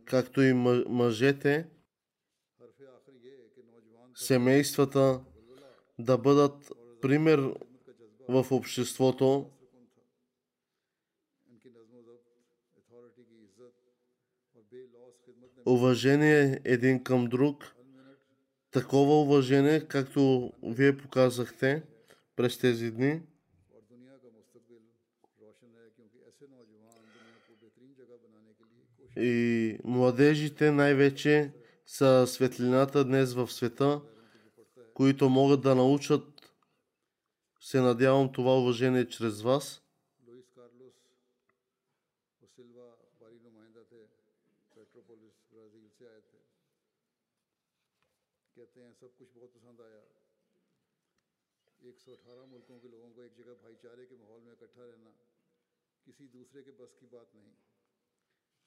както 0.08 0.42
и 0.42 0.52
мъжете, 0.88 1.68
семействата 4.14 5.20
да 5.98 6.18
бъдат 6.18 6.72
пример 7.00 7.54
в 8.28 8.46
обществото, 8.50 9.50
уважение 15.66 16.60
един 16.64 17.04
към 17.04 17.26
друг, 17.26 17.74
такова 18.70 19.22
уважение, 19.22 19.80
както 19.88 20.52
вие 20.62 20.96
показахте 20.96 21.82
през 22.36 22.58
тези 22.58 22.90
дни– 22.90 23.22
И 29.18 29.78
младежите 29.84 30.70
най-вече 30.72 31.52
са 31.86 32.26
светлината 32.26 33.04
днес 33.04 33.34
в 33.34 33.52
света, 33.52 34.00
които 34.94 35.28
могат 35.28 35.60
да 35.60 35.74
научат. 35.74 36.52
Се 37.60 37.80
надявам 37.80 38.32
това 38.32 38.58
уважение 38.58 39.08
чрез 39.08 39.42
вас. 39.42 39.82
ملکوں 52.50 52.78
کے 52.80 52.88
لوگوں 52.88 53.12
کو 53.14 53.20
ایک 53.20 53.36
جگہ 53.36 53.54
بھائی 53.60 53.74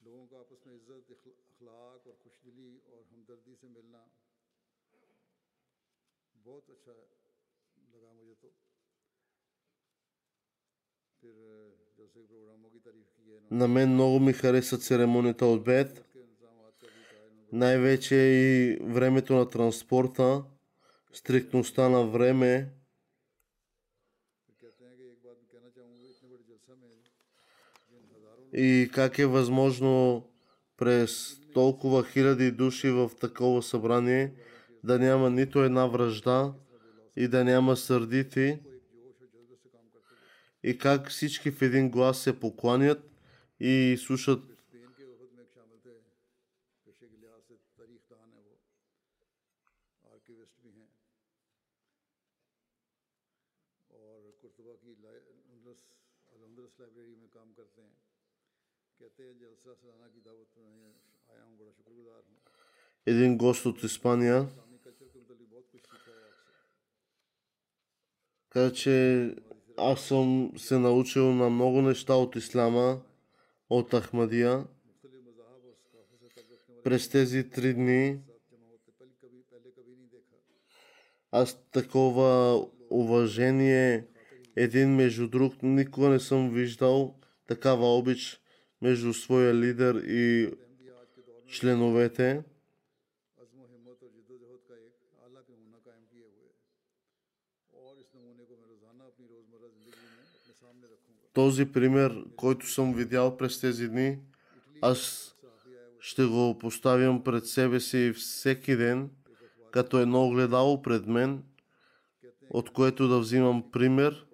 لوگوں 0.02 0.28
کو 0.28 0.40
آپس 0.40 0.66
میں 0.66 0.76
عزت 0.76 1.12
اخلاق 1.12 2.08
اور 2.08 2.14
خوش 2.24 2.34
دلی 2.46 2.80
اور 2.86 3.04
ہمدردی 3.12 3.56
سے 3.62 3.68
ملنا۔ 3.68 4.06
بہت 6.44 6.70
اچھا 6.70 6.92
لگا 7.92 8.12
مجھے 8.14 8.34
تو۔ 8.42 8.50
На 13.52 13.68
мен 13.68 13.90
много 13.90 14.20
ми 14.20 14.34
хареса 14.34 14.78
церемонията 14.78 15.46
от 15.46 15.64
Бет. 15.64 16.06
Най-вече 17.54 18.16
и 18.16 18.76
времето 18.84 19.34
на 19.34 19.50
транспорта, 19.50 20.44
стриктността 21.14 21.90
на 21.90 22.04
време, 22.04 22.81
и 28.54 28.90
как 28.94 29.20
е 29.20 29.26
възможно 29.26 30.26
през 30.78 31.40
толкова 31.54 32.04
хиляди 32.04 32.52
души 32.52 32.90
в 32.90 33.12
такова 33.22 33.64
събрание 33.64 34.34
да 34.84 35.00
няма 35.00 35.30
нито 35.30 35.64
една 35.64 35.86
връжда 35.86 36.54
и 37.16 37.28
да 37.28 37.44
няма 37.44 37.78
сърдити? 37.78 38.60
И 40.64 40.78
как 40.78 41.10
всички 41.10 41.52
в 41.52 41.62
един 41.62 41.90
глас 41.90 42.20
се 42.20 42.40
покланят 42.40 43.12
и 43.60 43.98
слушат 44.00 44.51
Един 63.06 63.38
гост 63.38 63.66
от 63.66 63.84
Испания 63.84 64.48
каза, 68.52 68.74
че 68.74 69.36
аз 69.78 70.02
съм 70.02 70.52
се 70.58 70.80
научил 70.80 71.34
на 71.34 71.50
много 71.50 71.82
неща 71.82 72.16
от 72.16 72.36
Ислама, 72.36 73.02
от 73.70 73.94
Ахмадия. 73.94 74.66
През 76.84 77.10
тези 77.10 77.50
три 77.50 77.74
дни 77.74 78.20
аз 81.32 81.70
такова 81.72 82.62
уважение 82.90 84.08
един 84.56 84.96
между 84.96 85.28
друг 85.28 85.64
никога 85.64 86.10
не 86.10 86.20
съм 86.20 86.50
виждал 86.50 87.16
такава 87.48 87.98
обич 87.98 88.41
между 88.82 89.14
своя 89.14 89.54
лидер 89.56 89.96
и 89.96 90.52
членовете. 91.48 92.44
Този 101.34 101.72
пример, 101.72 102.26
който 102.36 102.68
съм 102.68 102.94
видял 102.94 103.38
през 103.38 103.60
тези 103.60 103.88
дни, 103.88 104.20
аз 104.82 105.32
ще 106.00 106.26
го 106.26 106.58
поставям 106.60 107.24
пред 107.24 107.48
себе 107.48 107.80
си 107.80 108.14
всеки 108.16 108.76
ден, 108.76 109.10
като 109.72 110.00
едно 110.00 110.28
огледало 110.28 110.82
пред 110.82 111.08
мен, 111.08 111.44
от 112.50 112.70
което 112.70 113.08
да 113.08 113.20
взимам 113.20 113.72
пример– 113.72 114.26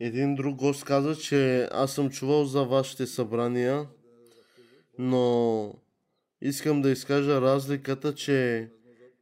Един 0.00 0.34
друг 0.34 0.56
гост 0.56 0.84
каза, 0.84 1.16
че 1.16 1.68
аз 1.72 1.94
съм 1.94 2.10
чувал 2.10 2.44
за 2.44 2.64
вашите 2.64 3.06
събрания, 3.06 3.88
но 4.98 5.74
искам 6.40 6.82
да 6.82 6.90
изкажа 6.90 7.40
разликата, 7.40 8.14
че 8.14 8.70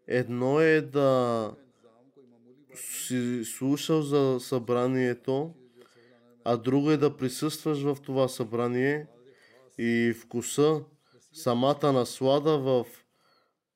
едно 0.06 0.60
е 0.60 0.80
да 0.80 1.50
си 2.74 3.44
слушал 3.44 4.02
за 4.02 4.38
събранието, 4.40 5.54
а 6.44 6.56
друго 6.56 6.90
е 6.90 6.96
да 6.96 7.16
присъстваш 7.16 7.82
в 7.82 7.98
това 8.02 8.28
събрание 8.28 9.06
и 9.78 10.14
вкуса, 10.20 10.80
самата 11.32 11.92
наслада 11.92 12.58
в 12.58 12.86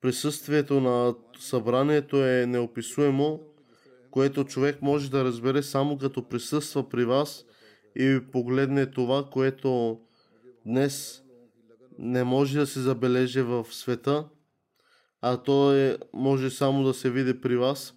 присъствието 0.05 0.81
на 0.81 1.14
събранието 1.38 2.25
е 2.25 2.47
неописуемо, 2.47 3.40
което 4.11 4.45
човек 4.45 4.83
може 4.83 5.11
да 5.11 5.25
разбере 5.25 5.62
само 5.62 5.99
като 5.99 6.29
присъства 6.29 6.88
при 6.88 7.05
вас 7.05 7.45
и 7.97 8.21
погледне 8.33 8.87
това, 8.87 9.25
което 9.33 10.01
днес 10.67 11.23
не 11.99 12.25
може 12.25 12.59
да 12.59 12.67
се 12.67 12.81
забележи 12.81 13.43
в 13.43 13.67
света, 13.71 14.29
а 15.21 15.37
то 15.37 15.75
е, 15.75 15.99
може 16.12 16.51
само 16.51 16.85
да 16.85 16.95
се 16.95 17.11
види 17.11 17.40
при 17.40 17.57
вас. 17.57 17.95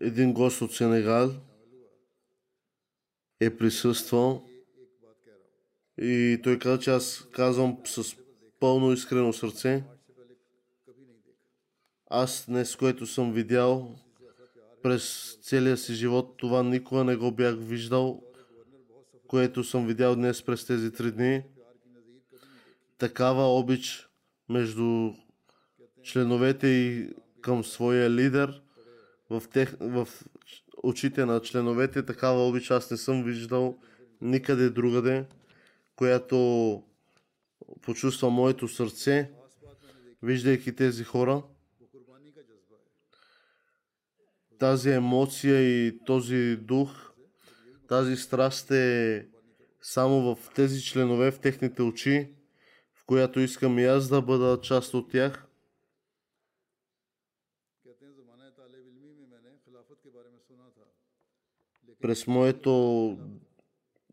един 0.00 0.32
гост 0.32 0.62
от 0.62 0.72
Сенегал 0.72 1.30
е 3.40 3.56
присъствал 3.56 4.44
и 5.98 6.40
той 6.42 6.58
каза, 6.58 6.78
че 6.78 6.90
аз 6.90 7.28
казвам 7.32 7.78
с 7.84 8.16
пълно 8.60 8.92
искрено 8.92 9.32
сърце. 9.32 9.84
Аз 12.06 12.44
днес, 12.48 12.76
което 12.76 13.06
съм 13.06 13.32
видял 13.32 13.98
през 14.82 15.36
целия 15.42 15.76
си 15.76 15.94
живот, 15.94 16.34
това 16.36 16.62
никога 16.62 17.04
не 17.04 17.16
го 17.16 17.32
бях 17.32 17.54
виждал, 17.58 18.22
което 19.26 19.64
съм 19.64 19.86
видял 19.86 20.16
днес 20.16 20.42
през 20.42 20.66
тези 20.66 20.92
три 20.92 21.12
дни. 21.12 21.42
Такава 22.98 23.58
обич 23.58 24.08
между 24.48 25.12
членовете 26.02 26.66
и 26.66 27.10
към 27.40 27.64
своя 27.64 28.10
лидер– 28.10 28.60
в, 29.30 29.42
тех, 29.52 29.76
в 29.80 30.08
очите 30.82 31.24
на 31.24 31.40
членовете. 31.40 32.02
Такава 32.02 32.48
обич 32.48 32.70
аз 32.70 32.90
не 32.90 32.96
съм 32.96 33.24
виждал 33.24 33.78
никъде 34.20 34.70
другаде, 34.70 35.24
която 35.96 36.82
почувства 37.82 38.30
моето 38.30 38.68
сърце, 38.68 39.30
виждайки 40.22 40.76
тези 40.76 41.04
хора. 41.04 41.42
Тази 44.58 44.90
емоция 44.90 45.86
и 45.86 45.98
този 46.06 46.56
дух, 46.56 47.12
тази 47.88 48.16
страст 48.16 48.70
е 48.70 49.26
само 49.82 50.34
в 50.34 50.50
тези 50.54 50.82
членове, 50.82 51.30
в 51.30 51.38
техните 51.38 51.82
очи, 51.82 52.30
в 52.94 53.04
която 53.04 53.40
искам 53.40 53.78
и 53.78 53.84
аз 53.84 54.08
да 54.08 54.22
бъда 54.22 54.60
част 54.60 54.94
от 54.94 55.10
тях. 55.10 55.43
През 62.04 62.26
моето 62.26 63.18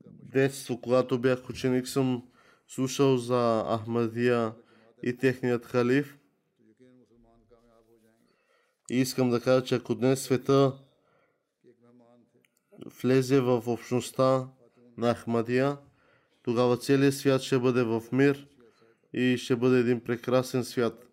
детство, 0.06 0.82
когато 0.82 1.20
бях 1.20 1.50
ученик, 1.50 1.88
съм 1.88 2.24
слушал 2.68 3.18
за 3.18 3.66
Ахмадия 3.80 4.54
и 5.04 5.18
техният 5.18 5.66
халиф. 5.66 6.18
И 8.92 8.98
искам 8.98 9.30
да 9.30 9.42
кажа, 9.42 9.66
че 9.66 9.76
ако 9.76 9.96
днес 9.96 10.22
света 10.22 10.74
влезе 13.02 13.40
в 13.40 13.64
общността 13.68 14.48
на 14.98 15.16
Ахмадия, 15.16 15.78
тогава 16.44 16.78
целият 16.78 17.16
свят 17.16 17.42
ще 17.42 17.60
бъде 17.60 17.84
в 17.84 18.04
мир 18.12 18.48
и 19.14 19.38
ще 19.38 19.56
бъде 19.56 19.80
един 19.80 20.04
прекрасен 20.04 20.64
свят. 20.64 21.11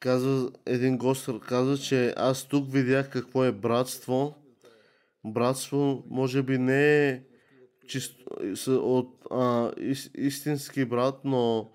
Казва, 0.00 0.50
един 0.66 0.98
гост 0.98 1.28
каза, 1.48 1.78
че 1.78 2.14
аз 2.16 2.44
тук 2.44 2.72
видях 2.72 3.10
какво 3.10 3.44
е 3.44 3.52
братство. 3.52 4.34
Братство 5.24 6.04
може 6.10 6.42
би 6.42 6.58
не 6.58 7.08
е 7.08 7.22
чисто, 7.88 8.24
от 8.68 9.26
а, 9.30 9.72
ис, 9.78 10.10
истински 10.14 10.84
брат, 10.84 11.20
но 11.24 11.70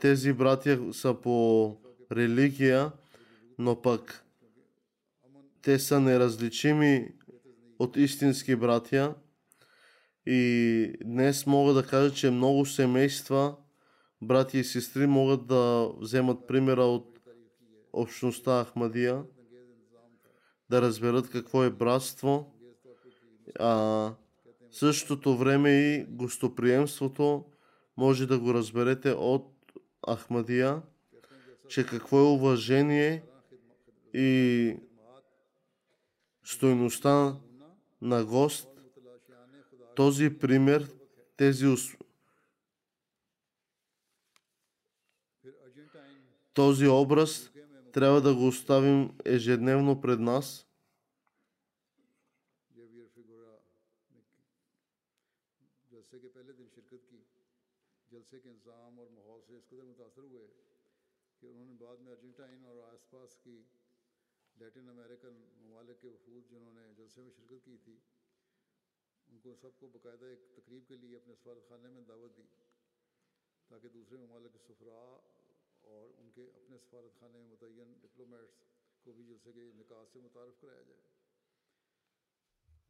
тези 0.00 0.32
братя 0.32 0.80
са 0.92 1.14
по 1.14 1.76
религия, 2.12 2.92
но 3.58 3.82
пък 3.82 4.24
те 5.62 5.78
са 5.78 6.00
неразличими 6.00 7.08
от 7.78 7.96
истински 7.96 8.56
братя. 8.56 9.14
И 10.26 10.92
днес 11.04 11.46
мога 11.46 11.72
да 11.72 11.86
кажа, 11.86 12.14
че 12.14 12.30
много 12.30 12.66
семейства, 12.66 13.56
брати 14.22 14.58
и 14.58 14.64
сестри 14.64 15.06
могат 15.06 15.46
да 15.46 15.88
вземат 16.00 16.46
примера 16.46 16.84
от 16.84 17.13
общността 17.94 18.64
Ахмадия 18.64 19.24
да 20.70 20.82
разберат 20.82 21.30
какво 21.30 21.64
е 21.64 21.70
братство, 21.70 22.54
а 23.60 24.14
същото 24.70 25.36
време 25.36 25.70
и 25.70 26.06
гостоприемството 26.08 27.44
може 27.96 28.26
да 28.26 28.38
го 28.38 28.54
разберете 28.54 29.10
от 29.10 29.54
Ахмадия, 30.14 30.82
че 31.68 31.86
какво 31.86 32.18
е 32.18 32.32
уважение 32.32 33.22
и 34.14 34.76
стойността 36.44 37.36
на 38.02 38.24
гост. 38.24 38.68
Този 39.96 40.38
пример, 40.38 40.90
тези 41.36 41.66
този 46.54 46.86
образ 46.88 47.53
трябва 47.94 48.20
да 48.20 48.34
го 48.34 48.46
оставим 48.48 49.18
ежедневно 49.26 50.00
пред 50.00 50.20
нас. 50.20 50.66
لیٹن 64.56 64.88
امریکن 64.88 65.34
ممالک 65.56 66.00
کے 66.00 66.08
وفود 66.08 66.50
جنہوں 66.50 66.72
نے 66.72 66.82
جلسے 66.96 67.22
میں 67.22 67.30
شرکت 67.36 67.64
کی 67.64 67.76
تھی 67.84 67.96
ان 69.28 69.38
کو 69.38 69.54
سب 69.60 69.78
کو 69.78 69.86
باقاعدہ 69.86 70.24
ایک 70.24 70.44
تقریب 70.56 70.88
کے 70.88 70.96
لیے 70.96 71.16
اپنے 71.16 71.34
سفارت 71.34 71.68
خانے 71.68 71.88
میں 71.88 72.02
دعوت 72.08 72.36
دی 72.36 72.42
تاکہ 73.68 73.88
دوسرے 73.88 74.18
ممالک 74.18 74.52
کے 74.52 74.58
سفراء 74.68 75.04
اور 75.90 76.04
ان 76.18 76.30
کے 76.34 76.42
اپنے 76.42 76.78
سفارت 76.78 77.20
خانے 77.20 77.38
میں 77.38 77.48
متعین 77.48 77.92
ڈپلومیٹس 78.02 79.04
کو 79.04 79.12
بھی 79.12 79.24
جلسے 79.24 79.52
کے 79.52 79.68
انعقاد 79.70 80.12
سے 80.12 80.20
متعارف 80.20 80.60
کرایا 80.60 80.82
جائے 80.82 81.02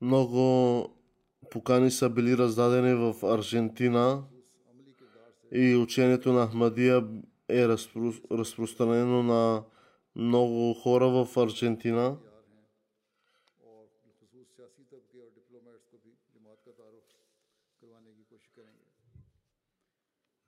Много 0.00 0.42
покани 1.52 1.90
са 1.90 2.08
били 2.08 2.34
раздадени 2.36 2.94
в 2.94 3.24
Аржентина 3.24 4.24
и 5.52 5.76
учението 5.76 6.32
на 6.32 6.42
Ахмадия 6.42 7.04
е 7.48 7.68
разпро... 7.68 8.12
разпространено 8.32 9.22
на 9.22 9.64
много 10.16 10.74
хора 10.74 11.08
в 11.08 11.28
Аржентина. 11.36 12.16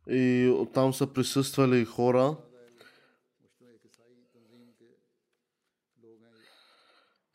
и 0.09 0.67
там 0.75 0.95
са 0.95 1.07
присъствали 1.13 1.85
хора. 1.85 2.37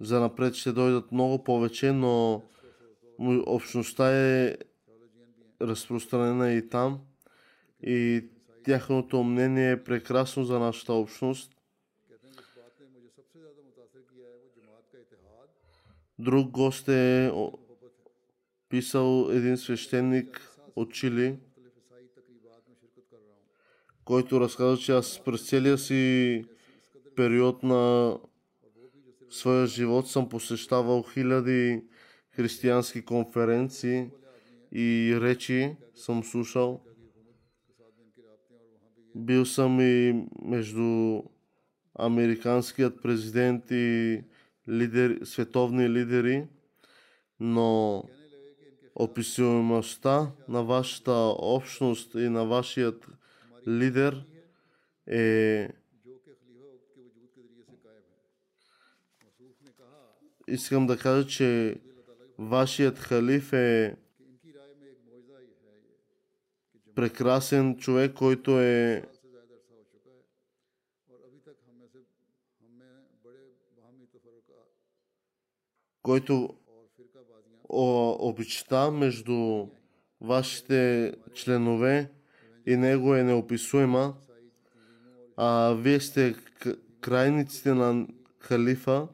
За 0.01 0.19
напред 0.19 0.53
ще 0.53 0.71
дойдат 0.71 1.12
много 1.12 1.43
повече, 1.43 1.91
но 1.91 2.43
общността 3.45 4.12
е 4.12 4.57
разпространена 5.62 6.53
и 6.53 6.69
там. 6.69 7.01
И 7.84 8.25
тяхното 8.65 9.23
мнение 9.23 9.71
е 9.71 9.84
прекрасно 9.84 10.43
за 10.43 10.60
нашата 10.60 10.93
общност. 10.93 11.51
Друг 16.19 16.49
гост 16.49 16.88
е 16.88 17.31
писал 18.69 19.27
един 19.31 19.57
свещеник 19.57 20.57
от 20.75 20.93
Чили– 20.93 21.39
който 24.06 24.40
разказа, 24.40 24.78
че 24.78 24.92
аз 24.92 25.22
през 25.26 25.50
целия 25.50 25.78
си 25.78 26.44
период 27.16 27.64
на 27.64 28.16
своя 29.30 29.68
живот 29.68 30.08
съм 30.08 30.30
посещавал 30.30 31.04
хиляди 31.14 31.84
християнски 32.32 33.06
конференции 33.06 34.10
и 34.72 35.18
речи 35.22 35.76
съм 35.96 36.24
слушал. 36.24 36.82
Бил 39.16 39.46
съм 39.46 39.80
и 39.80 40.26
между 40.46 41.22
американският 42.00 43.02
президент 43.02 43.72
и 43.72 44.22
лидер, 44.70 45.20
световни 45.24 45.90
лидери, 45.90 46.48
но 47.40 48.04
описуемостта 48.96 50.32
на 50.48 50.64
вашата 50.64 51.12
общност 51.40 52.14
и 52.16 52.30
на 52.30 52.46
вашият 52.46 53.08
лидер 53.67 54.26
е 55.08 55.69
искам 60.47 60.88
да 60.88 60.97
кажа, 60.97 61.28
че 61.28 61.78
вашият 62.38 63.00
халиф 63.00 63.54
е 63.54 63.95
прекрасен 66.95 67.78
човек, 67.78 68.13
който 68.13 68.60
е 68.60 69.04
който 76.01 76.55
обичта 78.20 78.91
между 78.91 79.68
вашите 80.22 81.14
членове 81.34 82.12
и 82.66 82.78
него 82.78 83.16
е 83.16 83.24
неописуема, 83.24 84.16
а 85.38 85.74
вие 85.74 85.99
сте 85.99 86.36
крайниците 87.01 87.74
на 87.74 88.07
халифа. 88.39 89.07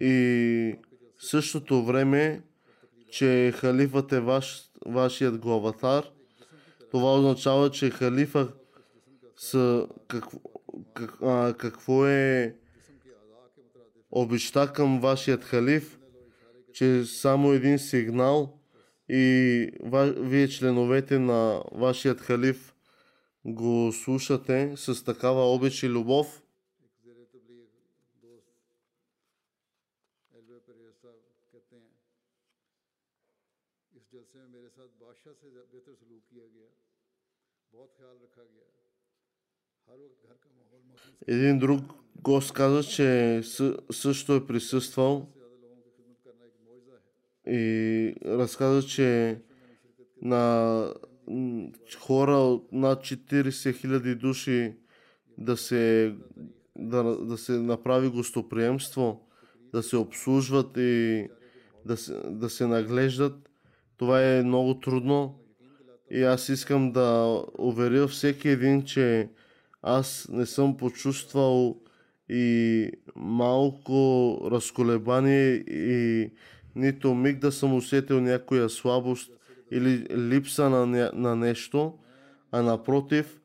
И 0.00 0.74
в 1.18 1.26
същото 1.26 1.84
време, 1.84 2.42
че 3.10 3.52
халифът 3.56 4.12
е 4.12 4.20
ваш, 4.20 4.70
вашият 4.86 5.38
главатар, 5.38 6.04
това 6.90 7.14
означава, 7.14 7.70
че 7.70 7.90
халифа 7.90 8.52
с 9.36 9.86
какво, 10.08 10.38
как, 10.94 11.18
а, 11.22 11.54
какво 11.58 12.06
е 12.06 12.56
обеща 14.10 14.72
към 14.72 15.00
вашият 15.00 15.44
халиф 15.44 15.95
че 16.76 17.04
само 17.04 17.52
един 17.52 17.78
сигнал 17.78 18.58
и 19.08 19.70
вие 20.16 20.48
членовете 20.48 21.18
на 21.18 21.62
вашият 21.72 22.20
халиф 22.20 22.74
го 23.44 23.92
слушате 23.92 24.72
с 24.76 25.04
такава 25.04 25.54
обич 25.54 25.82
и 25.82 25.88
любов. 25.88 26.42
Един 41.26 41.58
друг 41.58 41.80
гост 42.22 42.52
каза, 42.52 42.82
че 42.82 43.42
също 43.90 44.34
е 44.34 44.46
присъствал 44.46 45.35
и 47.46 48.14
разказа, 48.26 48.82
че 48.82 49.38
на 50.22 50.94
хора 52.00 52.36
от 52.36 52.72
над 52.72 53.00
40 53.00 53.76
хиляди 53.76 54.14
души 54.14 54.74
да 55.38 55.56
се, 55.56 56.14
да, 56.76 57.02
да 57.04 57.38
се 57.38 57.52
направи 57.52 58.08
гостоприемство, 58.08 59.28
да 59.72 59.82
се 59.82 59.96
обслужват 59.96 60.76
и 60.76 61.26
да 61.84 61.96
се, 61.96 62.20
да 62.24 62.50
се 62.50 62.66
наглеждат. 62.66 63.50
Това 63.96 64.22
е 64.22 64.42
много 64.42 64.80
трудно. 64.80 65.38
И 66.10 66.22
аз 66.22 66.48
искам 66.48 66.92
да 66.92 67.42
уверя 67.58 68.08
всеки 68.08 68.48
един, 68.48 68.82
че 68.82 69.28
аз 69.82 70.28
не 70.32 70.46
съм 70.46 70.76
почувствал 70.76 71.80
и 72.28 72.90
малко 73.16 74.38
разколебание 74.50 75.52
и 75.54 76.30
нито 76.76 77.14
миг 77.14 77.38
да 77.38 77.52
съм 77.52 77.74
усетил 77.74 78.20
някоя 78.20 78.68
слабост 78.68 79.32
или 79.70 80.06
липса 80.16 80.70
на, 80.70 81.10
на 81.14 81.36
нещо, 81.36 81.98
а 82.52 82.62
напротив, 82.62 83.40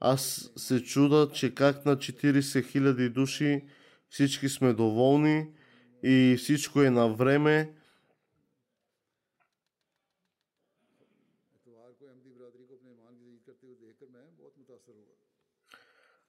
аз 0.00 0.52
се 0.56 0.82
чуда, 0.82 1.30
че 1.34 1.54
как 1.54 1.86
на 1.86 1.96
40 1.96 2.40
000 2.40 3.08
души 3.08 3.64
всички 4.08 4.48
сме 4.48 4.72
доволни 4.72 5.46
и 6.02 6.36
всичко 6.38 6.82
е 6.82 6.90
на 6.90 7.08
време. 7.08 7.72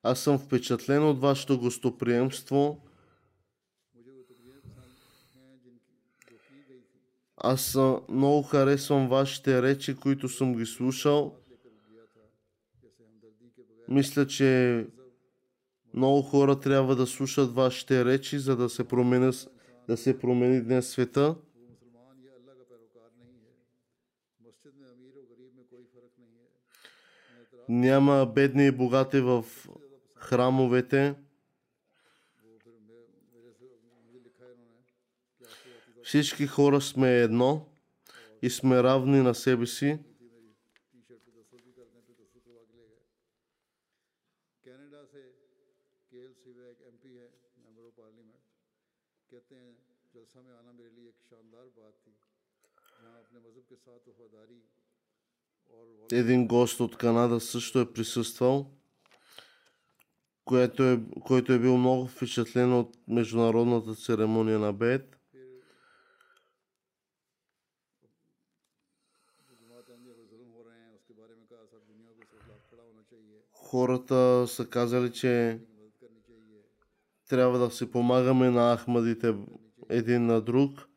Аз 0.03 0.19
съм 0.19 0.39
впечатлен 0.39 1.03
от 1.03 1.19
вашето 1.21 1.59
гостоприемство 1.59 2.88
Аз 7.39 7.77
много 8.09 8.43
харесвам 8.43 9.09
вашите 9.09 9.61
речи, 9.61 9.95
които 9.95 10.29
съм 10.29 10.55
ги 10.55 10.65
слушал. 10.65 11.35
Мисля, 13.87 14.27
че 14.27 14.87
много 15.93 16.21
хора 16.21 16.59
трябва 16.59 16.95
да 16.95 17.07
слушат 17.07 17.53
вашите 17.53 18.05
речи, 18.05 18.39
за 18.39 18.55
да 18.55 18.69
се 18.69 18.87
промени, 18.87 19.31
да 19.87 19.97
се 19.97 20.19
промени 20.19 20.61
днес 20.61 20.89
света. 20.89 21.35
Няма 27.69 28.31
бедни 28.35 28.67
и 28.67 28.71
богати 28.71 29.19
в 29.19 29.45
храмовете. 30.15 31.15
Всички 36.09 36.47
хора 36.47 36.81
сме 36.81 37.21
едно 37.21 37.65
и 38.41 38.49
сме 38.49 38.83
равни 38.83 39.21
на 39.21 39.35
себе 39.35 39.67
си. 39.67 39.99
Един 56.11 56.47
гост 56.47 56.79
от 56.79 56.97
Канада 56.97 57.39
също 57.39 57.79
е 57.79 57.93
присъствал, 57.93 58.71
което 60.45 60.83
е, 60.83 60.99
който 61.25 61.53
е 61.53 61.59
бил 61.59 61.77
много 61.77 62.07
впечатлен 62.07 62.73
от 62.73 62.97
международната 63.07 63.95
церемония 63.95 64.59
на 64.59 64.73
Бет. 64.73 65.18
хората 73.69 74.45
са 74.47 74.65
казали, 74.65 75.11
че 75.11 75.59
трябва 77.29 77.59
да 77.59 77.71
си 77.71 77.91
помагаме 77.91 78.49
на 78.49 78.77
Ахмадите 78.77 79.35
един 79.89 80.25
на 80.25 80.41
друг. 80.41 80.87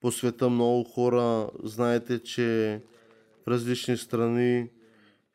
По 0.00 0.12
света 0.12 0.48
много 0.48 0.84
хора 0.84 1.50
знаете, 1.62 2.22
че 2.22 2.80
в 3.44 3.48
различни 3.48 3.96
страни 3.96 4.70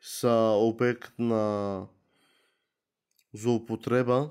са 0.00 0.54
обект 0.56 1.12
на 1.18 1.86
злоупотреба. 3.34 4.30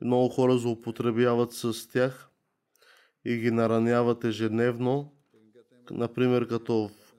Много 0.00 0.28
хора 0.28 0.58
злоупотребяват 0.58 1.52
с 1.52 1.88
тях 1.88 2.30
и 3.24 3.36
ги 3.36 3.50
нараняват 3.50 4.24
ежедневно. 4.24 5.12
Например, 5.90 6.48
като 6.48 6.88
в 6.88 7.14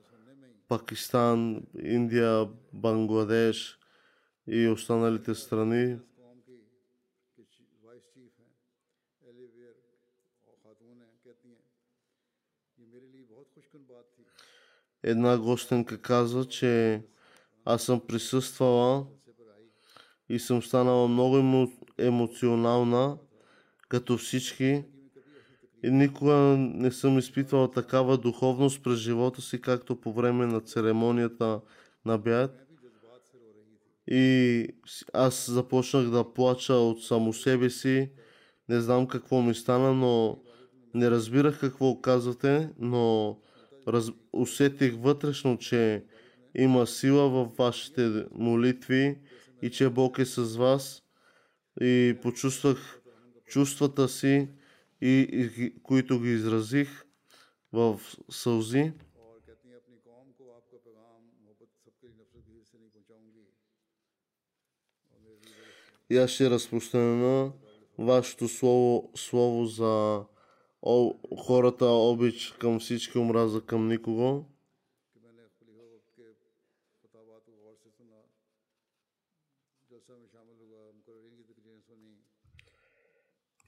Пакистан, 0.68 1.62
Индия, 1.82 2.48
Бангладеш– 2.72 3.76
и 4.46 4.68
останалите 4.68 5.34
страни. 5.34 5.98
Една 15.02 15.38
гостенка 15.38 16.00
каза, 16.00 16.48
че 16.48 17.02
аз 17.64 17.82
съм 17.82 18.00
присъствала 18.00 19.06
и 20.28 20.38
съм 20.38 20.62
станала 20.62 21.08
много 21.08 21.36
емо, 21.36 21.72
емоционална, 21.98 23.18
като 23.88 24.18
всички. 24.18 24.84
И 25.82 25.90
никога 25.90 26.34
не 26.58 26.92
съм 26.92 27.18
изпитвала 27.18 27.70
такава 27.70 28.18
духовност 28.18 28.82
през 28.82 28.98
живота 28.98 29.42
си, 29.42 29.60
както 29.60 30.00
по 30.00 30.12
време 30.12 30.46
на 30.46 30.60
церемонията 30.60 31.60
на 32.04 32.18
бяд. 32.18 32.69
И 34.06 34.66
аз 35.12 35.50
започнах 35.50 36.10
да 36.10 36.32
плача 36.32 36.74
от 36.74 37.04
само 37.04 37.32
себе 37.32 37.70
си. 37.70 38.10
Не 38.68 38.80
знам 38.80 39.06
какво 39.06 39.42
ми 39.42 39.54
стана, 39.54 39.94
но 39.94 40.42
не 40.94 41.10
разбирах 41.10 41.60
какво 41.60 42.00
казвате, 42.00 42.70
но 42.78 43.36
раз... 43.88 44.10
усетих 44.32 44.94
вътрешно, 44.96 45.58
че 45.58 46.04
има 46.54 46.86
сила 46.86 47.28
в 47.28 47.50
вашите 47.58 48.24
молитви 48.34 49.18
и 49.62 49.70
че 49.70 49.88
Бог 49.88 50.18
е 50.18 50.24
с 50.24 50.56
вас. 50.56 51.02
И 51.80 52.16
почувствах 52.22 53.00
чувствата 53.46 54.08
си, 54.08 54.48
и, 55.02 55.28
и, 55.32 55.72
които 55.82 56.20
ги 56.20 56.32
изразих 56.32 57.04
в 57.72 58.00
сълзи. 58.30 58.92
я 66.10 66.28
ще 66.28 66.50
разпространя 66.50 67.52
вашето 67.98 68.48
слово, 68.48 69.10
слово 69.16 69.66
за 69.66 70.24
о, 70.82 71.14
хората 71.38 71.86
обич 71.86 72.54
към 72.60 72.80
всички, 72.80 73.18
омраза 73.18 73.60
към 73.60 73.88
никого. 73.88 74.44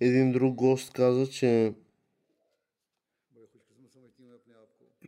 Един 0.01 0.32
друг 0.32 0.55
гост 0.55 0.93
каза, 0.93 1.26
че 1.30 1.74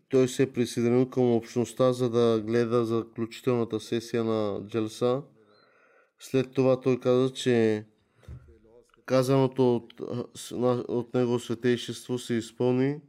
той 0.09 0.29
се 0.29 0.43
е 0.43 0.53
присъединил 0.53 1.11
към 1.11 1.33
общността, 1.33 1.93
за 1.93 2.11
да 2.11 2.43
гледа 2.47 2.85
заключителната 2.85 3.81
сесия 3.81 4.25
на 4.25 4.67
Джелса. 4.67 5.23
След 6.19 6.53
това 6.53 6.81
той 6.81 7.01
каза, 7.01 7.33
че 7.33 7.85
казаното 9.07 9.77
от, 9.77 9.95
от 10.89 11.15
него 11.15 11.39
светейшество 11.39 12.19
се 12.19 12.35
изпълни. 12.35 13.01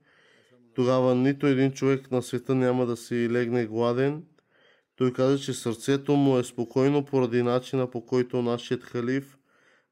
Тогава 0.73 1.15
нито 1.15 1.47
един 1.47 1.71
човек 1.71 2.11
на 2.11 2.21
света 2.21 2.55
няма 2.55 2.85
да 2.85 2.97
си 2.97 3.29
легне 3.29 3.65
гладен. 3.65 4.23
Той 4.95 5.13
каза, 5.13 5.39
че 5.39 5.53
сърцето 5.53 6.15
му 6.15 6.39
е 6.39 6.43
спокойно 6.43 7.05
поради 7.05 7.43
начина 7.43 7.91
по 7.91 8.05
който 8.05 8.41
нашият 8.41 8.83
халиф 8.83 9.37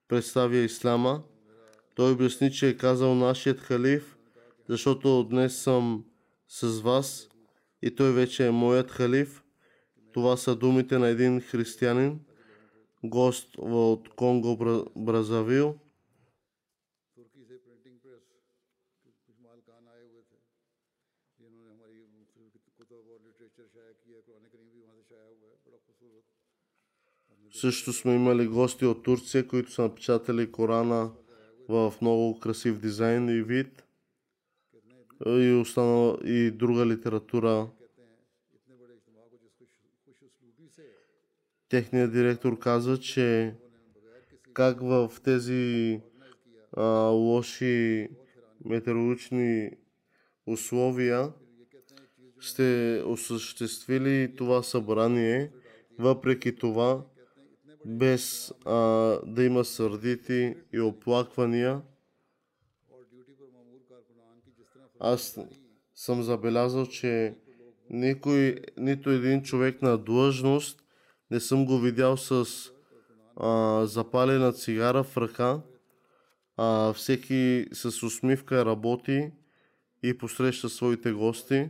представя 0.07 0.57
ислама. 0.57 1.23
Той 1.95 2.11
обясни, 2.11 2.51
че 2.51 2.69
е 2.69 2.77
казал 2.77 3.15
нашият 3.15 3.59
халиф, 3.59 4.17
защото 4.69 5.23
днес 5.23 5.57
съм 5.57 6.05
с 6.47 6.81
вас 6.81 7.29
и 7.81 7.95
той 7.95 8.11
вече 8.11 8.47
е 8.47 8.51
моят 8.51 8.91
халиф. 8.91 9.43
Това 10.13 10.37
са 10.37 10.55
думите 10.55 10.97
на 10.97 11.07
един 11.07 11.41
християнин, 11.41 12.19
гост 13.03 13.49
от 13.57 14.09
Конго 14.09 14.57
Бразавил. 14.95 15.79
Също 27.51 27.93
сме 27.93 28.15
имали 28.15 28.47
гости 28.47 28.85
от 28.85 29.03
Турция, 29.03 29.47
които 29.47 29.71
са 29.71 29.81
напечатали 29.81 30.51
Корана 30.51 31.11
в 31.69 31.93
много 32.01 32.39
красив 32.39 32.79
дизайн 32.79 33.29
и 33.29 33.41
вид 33.41 33.83
и, 35.25 35.51
останала, 35.61 36.19
и 36.23 36.51
друга 36.51 36.85
литература 36.85 37.69
Техният 41.73 42.11
директор 42.11 42.59
каза, 42.59 42.99
че 42.99 43.55
как 44.53 44.81
в 44.81 45.11
тези 45.23 46.01
а, 46.77 46.83
лоши 47.09 48.09
метеорологични 48.65 49.71
условия 50.47 51.31
сте 52.41 53.01
осъществили 53.05 54.35
това 54.37 54.63
събрание, 54.63 55.51
въпреки 55.99 56.55
това, 56.55 57.05
без 57.85 58.53
а, 58.65 58.75
да 59.25 59.43
има 59.43 59.65
сърдити 59.65 60.55
и 60.73 60.79
оплаквания. 60.79 61.81
Аз 64.99 65.39
съм 65.95 66.23
забелязал, 66.23 66.85
че 66.85 67.35
никой, 67.89 68.55
нито 68.77 69.09
един 69.09 69.43
човек 69.43 69.81
на 69.81 69.97
длъжност 69.97 70.82
не 71.33 71.39
съм 71.39 71.65
го 71.65 71.79
видял 71.79 72.17
с 72.17 72.45
а, 73.35 73.85
запалена 73.85 74.53
цигара 74.53 75.03
в 75.03 75.17
ръка, 75.17 75.61
а 76.57 76.93
всеки 76.93 77.67
с 77.73 78.03
усмивка 78.03 78.65
работи 78.65 79.31
и 80.03 80.17
посреща 80.17 80.69
своите 80.69 81.11
гости. 81.11 81.69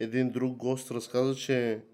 Един 0.00 0.30
друг 0.30 0.56
гост 0.56 0.90
разказа, 0.90 1.34
че 1.34 1.84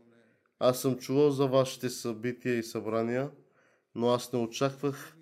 аз 0.59 0.81
съм 0.81 0.99
чувал 0.99 1.31
за 1.31 1.47
вашите 1.47 1.91
събития 1.91 2.55
и 2.55 2.63
събрания, 2.63 3.31
но 3.95 4.09
аз 4.09 4.33
не 4.33 4.39
очаквах 4.39 5.17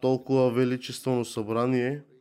толкова 0.00 0.50
величествено 0.50 1.24
събрание– 1.24 2.02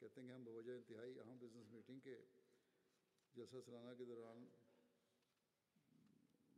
कहते 0.00 0.20
हैं 0.20 0.26
कि 0.26 0.32
हम 0.34 0.42
बवजह 0.44 0.74
इंतहाई 0.80 1.12
अहम 1.22 1.36
बिजनेस 1.44 1.66
मीटिंग 1.74 2.00
के 2.06 2.16
जलसा 3.36 3.58
सलाना 3.66 3.92
के 3.98 4.04
दौरान 4.10 4.40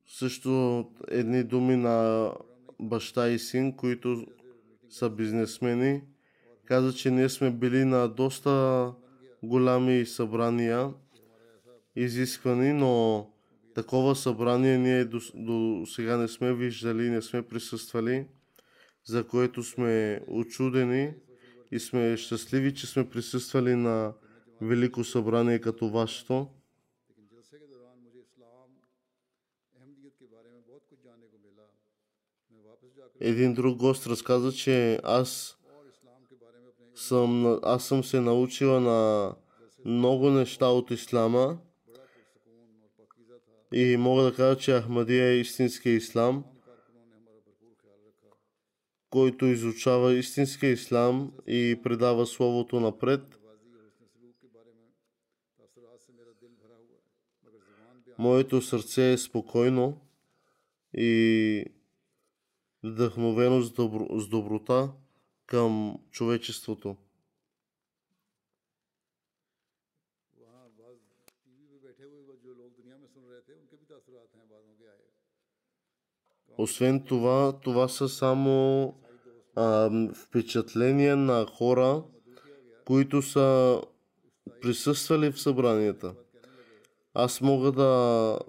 Също 0.06 0.84
едни 1.08 1.44
думи 1.44 1.76
на 1.76 2.32
баща 2.80 3.28
и 3.28 3.38
син, 3.38 3.76
които 3.76 4.26
са 4.90 5.10
бизнесмени. 5.10 6.02
Каза, 6.64 6.92
че 6.92 7.10
ние 7.10 7.28
сме 7.28 7.50
били 7.50 7.84
на 7.84 8.08
доста 8.08 8.94
голями 9.42 10.06
събрания, 10.06 10.94
изисквани, 11.96 12.72
но 12.72 13.26
такова 13.74 14.16
събрание 14.16 14.78
ние 14.78 15.04
до, 15.04 15.20
до 15.34 15.86
сега 15.86 16.16
не 16.16 16.28
сме 16.28 16.54
виждали, 16.54 17.10
не 17.10 17.22
сме 17.22 17.42
присъствали, 17.42 18.26
за 19.04 19.26
което 19.26 19.62
сме 19.62 20.20
очудени 20.28 21.14
и 21.71 21.79
сме 21.79 22.17
щастливи, 22.17 22.75
че 22.75 22.87
сме 22.87 23.09
присъствали 23.09 23.75
на 23.75 24.13
велико 24.61 25.03
събрание 25.03 25.59
като 25.59 25.89
вашето. 25.89 26.47
Един 33.21 33.53
друг 33.53 33.77
гост 33.77 34.07
разказа, 34.07 34.51
че 34.51 34.99
аз 35.03 35.57
съм, 36.95 37.59
аз 37.63 37.87
съм 37.87 38.03
се 38.03 38.19
научила 38.19 38.79
на 38.79 39.31
много 39.85 40.29
неща 40.29 40.67
от 40.67 40.91
Ислама 40.91 41.57
и 43.73 43.97
мога 43.97 44.23
да 44.23 44.33
кажа, 44.33 44.59
че 44.59 44.81
Ахмадия 44.81 45.25
е 45.25 45.39
истинския 45.39 45.95
Ислам– 45.95 46.43
който 49.09 49.45
изучава 49.45 50.13
истинския 50.13 50.71
ислам 50.71 51.31
и 51.47 51.79
предава 51.83 52.25
Словото 52.25 52.79
напред. 52.79 53.39
Моето 58.17 58.61
сърце 58.61 59.11
е 59.11 59.17
спокойно 59.17 60.01
и 60.93 61.65
вдъхновено 62.83 63.61
с, 63.61 63.71
добро, 63.71 64.19
с 64.19 64.27
доброта 64.27 64.91
към 65.45 65.99
човечеството. 66.11 66.97
Освен 76.57 77.03
това, 77.05 77.59
това 77.59 77.87
са 77.87 78.09
само 78.09 78.93
а, 79.59 79.89
впечатление 80.13 81.15
на 81.15 81.45
хора, 81.45 82.03
които 82.85 83.21
са 83.21 83.81
присъствали 84.61 85.31
в 85.31 85.41
събранията. 85.41 86.15
Аз 87.13 87.41
мога 87.41 87.71
да 87.71 88.39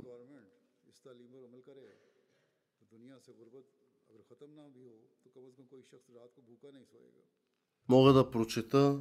мога 7.88 8.12
да 8.12 8.30
прочета 8.30 8.98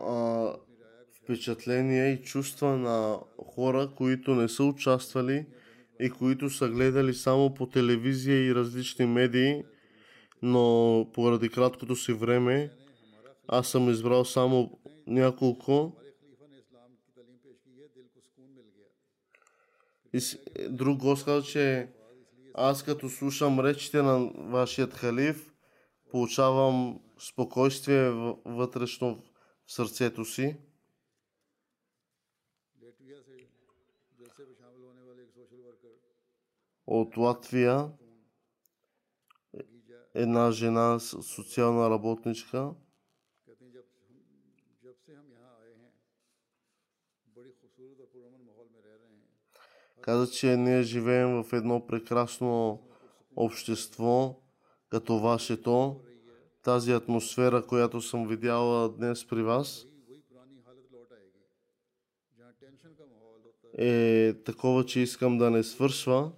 а, 0.00 0.52
впечатления 1.22 2.12
и 2.12 2.22
чувства 2.22 2.76
на 2.76 3.18
хора, 3.46 3.90
които 3.96 4.34
не 4.34 4.48
са 4.48 4.64
участвали 4.64 5.46
и 6.00 6.10
които 6.10 6.50
са 6.50 6.68
гледали 6.68 7.14
само 7.14 7.54
по 7.54 7.66
телевизия 7.66 8.46
и 8.46 8.54
различни 8.54 9.06
медии– 9.06 9.64
но 10.42 11.06
поради 11.14 11.48
краткото 11.48 11.96
си 11.96 12.12
време 12.12 12.70
аз 13.48 13.68
съм 13.68 13.90
избрал 13.90 14.24
само 14.24 14.78
няколко. 15.06 15.92
И 20.12 20.20
друг 20.68 20.98
гост 20.98 21.24
каза, 21.24 21.46
че 21.46 21.88
аз 22.54 22.82
като 22.82 23.08
слушам 23.08 23.60
речите 23.60 24.02
на 24.02 24.30
вашият 24.36 24.94
халиф, 24.94 25.52
получавам 26.10 27.00
спокойствие 27.18 28.10
вътрешно 28.44 29.22
в 29.66 29.72
сърцето 29.72 30.24
си. 30.24 30.56
От 36.86 37.16
Латвия 37.16 37.90
една 40.16 40.50
жена, 40.50 40.98
социална 41.00 41.90
работничка. 41.90 42.70
Каза, 50.00 50.32
че 50.32 50.56
ние 50.56 50.82
живеем 50.82 51.42
в 51.42 51.52
едно 51.52 51.86
прекрасно 51.86 52.82
общество, 53.36 54.40
като 54.88 55.18
вашето. 55.18 56.00
Тази 56.62 56.92
атмосфера, 56.92 57.66
която 57.66 58.00
съм 58.00 58.28
видяла 58.28 58.88
днес 58.88 59.26
при 59.28 59.42
вас, 59.42 59.86
е 63.78 64.34
такова, 64.44 64.84
че 64.86 65.00
искам 65.00 65.38
да 65.38 65.50
не 65.50 65.62
свършва, 65.62 66.32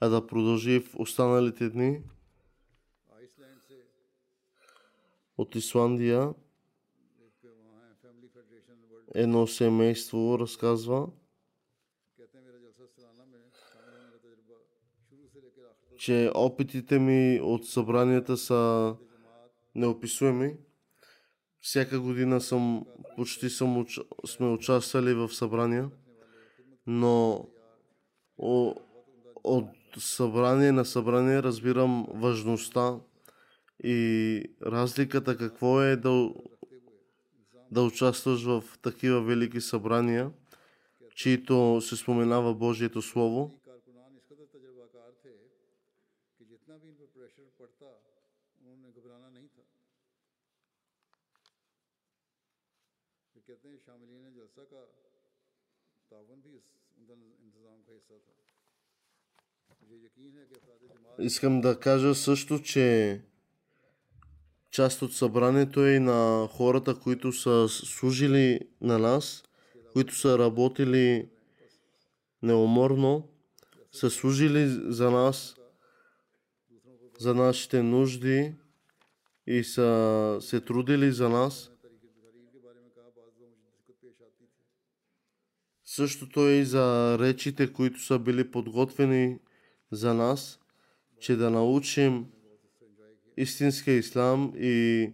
а 0.00 0.08
да 0.08 0.26
продължи 0.26 0.80
в 0.80 0.94
останалите 0.98 1.68
дни. 1.68 2.02
от 5.40 5.54
Исландия. 5.54 6.34
Едно 9.14 9.46
семейство 9.46 10.38
разказва, 10.38 11.08
че 15.98 16.30
опитите 16.34 16.98
ми 16.98 17.40
от 17.42 17.66
събранията 17.66 18.36
са 18.36 18.94
неописуеми. 19.74 20.56
Всяка 21.60 22.00
година 22.00 22.40
съм, 22.40 22.86
почти 23.16 23.50
съм, 23.50 23.86
сме 24.26 24.46
участвали 24.46 25.14
в 25.14 25.28
събрания, 25.28 25.90
но 26.86 27.48
о, 28.38 28.74
от 29.44 29.68
събрание 29.98 30.72
на 30.72 30.84
събрание 30.84 31.42
разбирам 31.42 32.06
важността 32.14 33.00
и 33.84 34.44
разликата 34.62 35.36
какво 35.36 35.82
е 35.82 35.96
да, 35.96 36.30
да 37.70 37.82
участваш 37.82 38.44
в 38.44 38.64
такива 38.82 39.22
велики 39.22 39.60
събрания, 39.60 40.30
чието 41.14 41.80
се 41.80 41.96
споменава 41.96 42.54
Божието 42.54 43.02
Слово. 43.02 43.60
Искам 61.18 61.60
да 61.60 61.80
кажа 61.80 62.14
също, 62.14 62.62
че 62.62 63.20
част 64.70 65.02
от 65.02 65.14
събранието 65.14 65.86
е 65.86 65.90
и 65.90 65.98
на 65.98 66.48
хората, 66.52 66.94
които 66.94 67.32
са 67.32 67.68
служили 67.68 68.60
на 68.80 68.98
нас, 68.98 69.42
които 69.92 70.14
са 70.14 70.38
работили 70.38 71.28
неуморно, 72.42 73.28
са 73.92 74.10
служили 74.10 74.66
за 74.92 75.10
нас, 75.10 75.56
за 77.18 77.34
нашите 77.34 77.82
нужди 77.82 78.54
и 79.46 79.64
са 79.64 80.38
се 80.40 80.60
трудили 80.60 81.12
за 81.12 81.28
нас. 81.28 81.70
Същото 85.84 86.48
е 86.48 86.52
и 86.52 86.64
за 86.64 87.16
речите, 87.20 87.72
които 87.72 88.02
са 88.02 88.18
били 88.18 88.50
подготвени 88.50 89.38
за 89.90 90.14
нас, 90.14 90.60
че 91.20 91.36
да 91.36 91.50
научим 91.50 92.26
истинския 93.42 93.94
ислам 93.94 94.52
и 94.56 95.12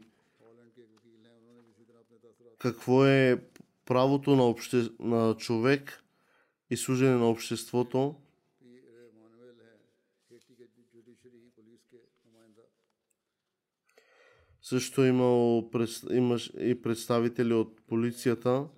какво 2.59 3.07
е 3.07 3.43
правото 3.85 4.37
на, 4.37 4.45
обще... 4.45 4.89
на 5.01 5.37
човек 5.37 6.05
и 6.71 6.77
служене 6.77 7.17
на 7.17 7.31
обществото. 7.31 8.15
Също 14.63 15.05
е 15.05 15.09
имал, 15.09 15.71
имаш 16.11 16.53
и 16.61 16.83
представители 16.83 17.53
от 17.53 17.81
полицията, 17.87 18.69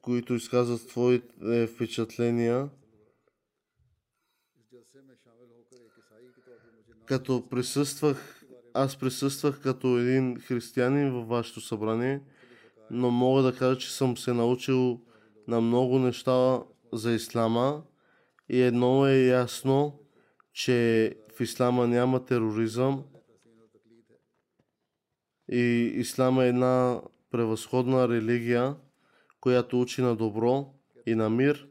които 0.00 0.34
изказват 0.34 0.80
своите 0.80 1.66
впечатления. 1.66 2.68
Като 7.06 7.48
присъствах, 7.48 8.44
аз 8.74 8.96
присъствах 8.96 9.62
като 9.62 9.98
един 9.98 10.40
християнин 10.40 11.12
във 11.12 11.28
вашето 11.28 11.60
събрание, 11.60 12.20
но 12.90 13.10
мога 13.10 13.42
да 13.42 13.56
кажа, 13.56 13.78
че 13.78 13.92
съм 13.92 14.16
се 14.16 14.32
научил 14.32 15.00
на 15.48 15.60
много 15.60 15.98
неща 15.98 16.62
за 16.92 17.12
ислама 17.12 17.82
и 18.48 18.60
едно 18.60 19.06
е 19.06 19.24
ясно, 19.24 20.00
че 20.52 21.10
в 21.36 21.40
ислама 21.40 21.86
няма 21.86 22.24
тероризъм 22.24 23.04
и 25.50 25.92
ислам 25.94 26.40
е 26.40 26.48
една 26.48 27.02
превъзходна 27.30 28.08
религия, 28.08 28.76
която 29.40 29.80
учи 29.80 30.02
на 30.02 30.16
добро 30.16 30.74
и 31.06 31.14
на 31.14 31.30
мир. 31.30 31.68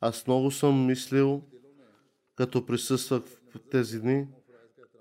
Аз 0.00 0.26
много 0.26 0.50
съм 0.50 0.86
мислил 0.86 1.42
като 2.36 2.66
присъствах 2.66 3.22
в 3.54 3.58
тези 3.70 4.00
дни 4.00 4.28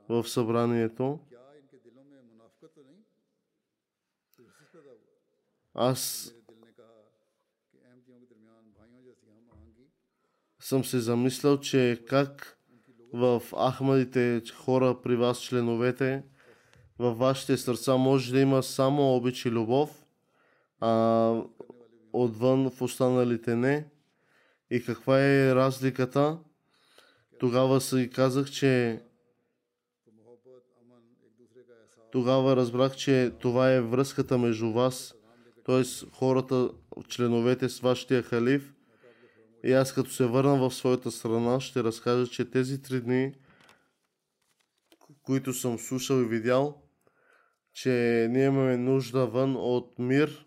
в 0.09 0.27
събранието, 0.27 1.19
аз 5.73 6.33
съм 10.59 10.83
се 10.83 10.99
замислял, 10.99 11.59
че 11.59 12.03
как 12.07 12.57
в 13.13 13.41
Ахмадите 13.71 14.41
хора 14.55 15.01
при 15.01 15.15
вас, 15.15 15.41
членовете, 15.41 16.23
във 16.99 17.17
вашите 17.17 17.57
сърца 17.57 17.97
може 17.97 18.31
да 18.31 18.39
има 18.39 18.63
само 18.63 19.15
обич 19.15 19.45
и 19.45 19.51
любов, 19.51 20.05
а 20.79 21.43
отвън 22.13 22.69
в 22.69 22.81
останалите 22.81 23.55
не. 23.55 23.89
И 24.69 24.83
каква 24.85 25.19
е 25.21 25.55
разликата? 25.55 26.39
Тогава 27.39 27.81
си 27.81 28.09
казах, 28.13 28.51
че 28.51 29.01
тогава 32.11 32.55
разбрах, 32.55 32.95
че 32.95 33.31
това 33.39 33.71
е 33.71 33.81
връзката 33.81 34.37
между 34.37 34.71
вас, 34.71 35.15
т.е. 35.65 35.83
хората, 36.11 36.69
членовете 37.07 37.69
с 37.69 37.79
вашия 37.79 38.23
халиф. 38.23 38.73
И 39.63 39.73
аз 39.73 39.93
като 39.93 40.09
се 40.09 40.25
върна 40.25 40.57
в 40.57 40.75
своята 40.75 41.11
страна, 41.11 41.59
ще 41.59 41.83
разкажа, 41.83 42.27
че 42.27 42.49
тези 42.49 42.81
три 42.81 43.01
дни, 43.01 43.33
които 45.23 45.53
съм 45.53 45.79
слушал 45.79 46.15
и 46.15 46.27
видял, 46.27 46.81
че 47.73 48.27
ние 48.31 48.45
имаме 48.45 48.77
нужда 48.77 49.27
вън 49.27 49.55
от 49.55 49.99
мир 49.99 50.45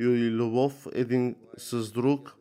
и 0.00 0.30
любов 0.30 0.86
един 0.92 1.36
с 1.58 1.92
друг– 1.92 2.36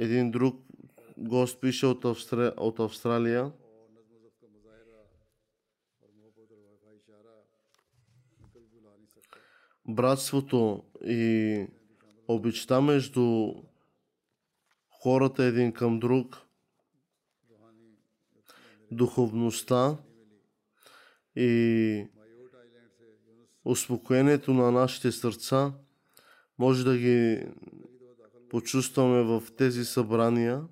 Един 0.00 0.30
друг 0.30 0.64
гост 1.16 1.60
пише 1.60 1.86
от, 1.86 2.04
Австра... 2.04 2.54
от 2.56 2.80
Австралия. 2.80 3.52
Братството 9.88 10.84
и 11.04 11.66
обичта 12.28 12.80
между 12.80 13.54
хората 14.90 15.44
един 15.44 15.72
към 15.72 15.98
друг, 15.98 16.36
духовността 18.90 19.96
и 21.36 22.06
успокоението 23.64 24.54
на 24.54 24.72
нашите 24.72 25.12
сърца 25.12 25.72
може 26.58 26.84
да 26.84 26.98
ги 26.98 27.46
почувстваме 28.48 29.22
в 29.22 29.42
тези 29.56 29.84
събрания. 29.84 30.64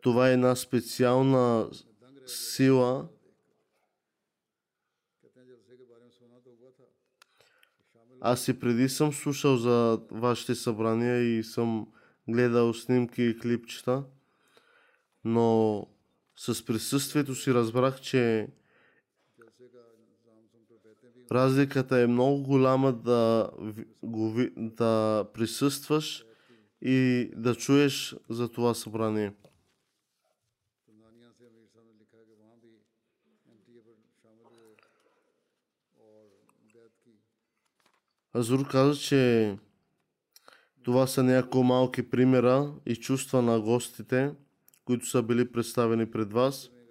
Това 0.00 0.28
е 0.28 0.32
една 0.32 0.56
специална 0.56 1.70
сила, 2.26 3.08
Аз 8.24 8.48
и 8.48 8.60
преди 8.60 8.88
съм 8.88 9.12
слушал 9.12 9.56
за 9.56 10.00
вашите 10.10 10.54
събрания 10.54 11.38
и 11.38 11.44
съм 11.44 11.86
гледал 12.28 12.74
снимки 12.74 13.22
и 13.22 13.38
клипчета, 13.38 14.04
но 15.24 15.86
с 16.36 16.64
присъствието 16.64 17.34
си 17.34 17.54
разбрах, 17.54 18.00
че 18.00 18.48
Разликата 21.32 22.00
е 22.00 22.06
много 22.06 22.42
голяма 22.42 22.92
да, 22.92 23.50
да 24.56 25.24
присъстваш 25.34 26.24
и 26.82 27.30
да 27.36 27.54
чуеш 27.54 28.16
за 28.28 28.48
това 28.48 28.74
събрание. 28.74 29.32
Азур 38.34 38.68
каза, 38.68 39.00
че 39.00 39.56
това 40.82 41.06
са 41.06 41.22
няколко 41.22 41.62
малки 41.62 42.10
примера 42.10 42.72
и 42.86 42.96
чувства 42.96 43.42
на 43.42 43.60
гостите, 43.60 44.34
които 44.84 45.06
са 45.06 45.22
били 45.22 45.52
представени 45.52 46.10
пред 46.10 46.32
вас– 46.32 46.70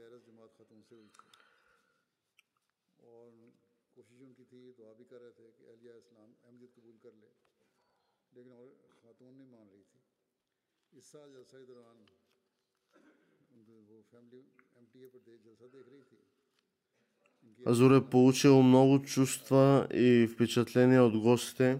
Азур 17.65 17.91
е 17.91 18.01
получил 18.01 18.63
много 18.63 19.01
чувства 19.01 19.87
и 19.93 20.27
впечатления 20.33 21.03
от 21.03 21.17
гостите, 21.17 21.79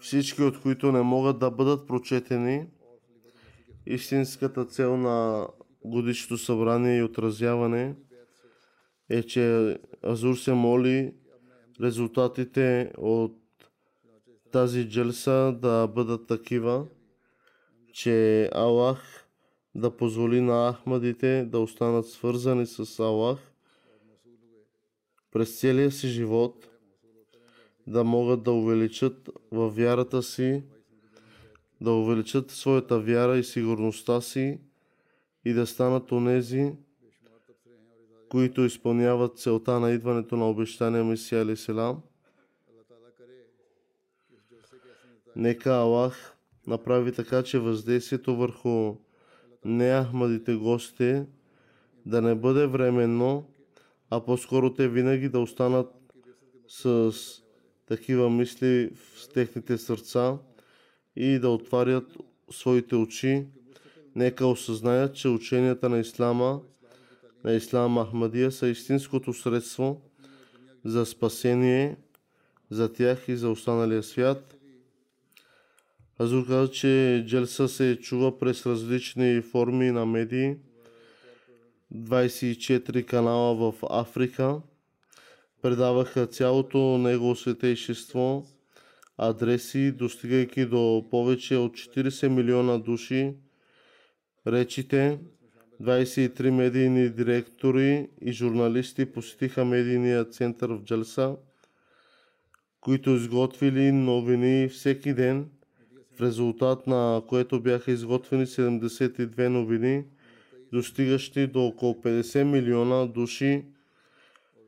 всички 0.00 0.42
от 0.42 0.60
които 0.60 0.92
не 0.92 1.02
могат 1.02 1.38
да 1.38 1.50
бъдат 1.50 1.86
прочетени. 1.86 2.66
Истинската 3.86 4.64
цел 4.64 4.96
на 4.96 5.48
годишното 5.84 6.38
събрание 6.38 6.98
и 6.98 7.02
отразяване 7.02 7.94
е, 9.10 9.22
че 9.22 9.78
Азур 10.02 10.36
се 10.36 10.52
моли 10.52 11.14
резултатите 11.80 12.92
от 12.98 13.38
тази 14.52 14.88
джелса 14.88 15.56
да 15.62 15.86
бъдат 15.86 16.26
такива, 16.26 16.86
че 17.92 18.48
Аллах 18.52 19.28
да 19.74 19.96
позволи 19.96 20.40
на 20.40 20.72
Ахмадите 20.72 21.44
да 21.44 21.58
останат 21.58 22.06
свързани 22.06 22.66
с 22.66 23.00
Аллах 23.00 23.53
през 25.34 25.60
целия 25.60 25.92
си 25.92 26.08
живот 26.08 26.68
да 27.86 28.04
могат 28.04 28.42
да 28.42 28.52
увеличат 28.52 29.30
във 29.52 29.76
вярата 29.76 30.22
си, 30.22 30.62
да 31.80 31.92
увеличат 31.92 32.50
своята 32.50 33.00
вяра 33.00 33.38
и 33.38 33.44
сигурността 33.44 34.20
си 34.20 34.60
и 35.44 35.52
да 35.52 35.66
станат 35.66 36.12
онези, 36.12 36.72
които 38.28 38.64
изпълняват 38.64 39.38
целта 39.38 39.80
на 39.80 39.90
идването 39.90 40.36
на 40.36 40.50
обещания 40.50 41.04
Месия 41.04 41.42
Али 41.42 41.56
Селам. 41.56 42.02
Нека 45.36 45.70
Аллах 45.70 46.36
направи 46.66 47.12
така, 47.12 47.42
че 47.42 47.58
въздействието 47.58 48.36
върху 48.36 48.96
неахмадите 49.64 50.54
гости 50.54 51.22
да 52.06 52.22
не 52.22 52.34
бъде 52.34 52.66
временно, 52.66 53.53
а 54.10 54.24
по-скоро 54.24 54.74
те 54.74 54.88
винаги 54.88 55.28
да 55.28 55.40
останат 55.40 55.86
с 56.68 57.12
такива 57.86 58.30
мисли 58.30 58.90
в 58.94 59.32
техните 59.34 59.78
сърца 59.78 60.38
и 61.16 61.38
да 61.38 61.48
отварят 61.48 62.16
своите 62.50 62.96
очи. 62.96 63.46
Нека 64.14 64.46
осъзнаят, 64.46 65.14
че 65.14 65.28
ученията 65.28 65.88
на 65.88 65.98
Ислама, 65.98 66.60
на 67.44 67.52
Ислам 67.52 68.04
Ахмадия 68.04 68.52
са 68.52 68.68
истинското 68.68 69.32
средство 69.32 70.00
за 70.84 71.06
спасение 71.06 71.96
за 72.70 72.92
тях 72.92 73.28
и 73.28 73.36
за 73.36 73.50
останалия 73.50 74.02
свят. 74.02 74.56
Азур 76.18 76.46
каза, 76.46 76.70
че 76.70 77.24
Джелса 77.26 77.68
се 77.68 77.98
чува 78.02 78.38
през 78.38 78.66
различни 78.66 79.42
форми 79.42 79.90
на 79.90 80.06
медии. 80.06 80.56
24 81.94 83.04
канала 83.06 83.54
в 83.54 83.74
Африка 83.90 84.60
предаваха 85.62 86.26
цялото 86.26 86.98
негово 86.98 87.36
светейшество, 87.36 88.46
адреси, 89.18 89.92
достигайки 89.92 90.66
до 90.66 91.04
повече 91.10 91.56
от 91.56 91.72
40 91.72 92.28
милиона 92.28 92.78
души. 92.78 93.34
Речите, 94.46 95.18
23 95.82 96.50
медийни 96.50 97.08
директори 97.08 98.08
и 98.20 98.32
журналисти 98.32 99.12
посетиха 99.12 99.64
медийния 99.64 100.24
център 100.24 100.68
в 100.68 100.82
Джалса, 100.84 101.36
които 102.80 103.10
изготвили 103.10 103.92
новини 103.92 104.68
всеки 104.68 105.14
ден, 105.14 105.50
в 106.16 106.20
резултат 106.20 106.86
на 106.86 107.22
което 107.28 107.60
бяха 107.60 107.92
изготвени 107.92 108.46
72 108.46 109.48
новини, 109.48 110.04
достигащи 110.72 111.46
до 111.46 111.66
около 111.66 112.02
50 112.02 112.44
милиона 112.44 113.06
души. 113.06 113.64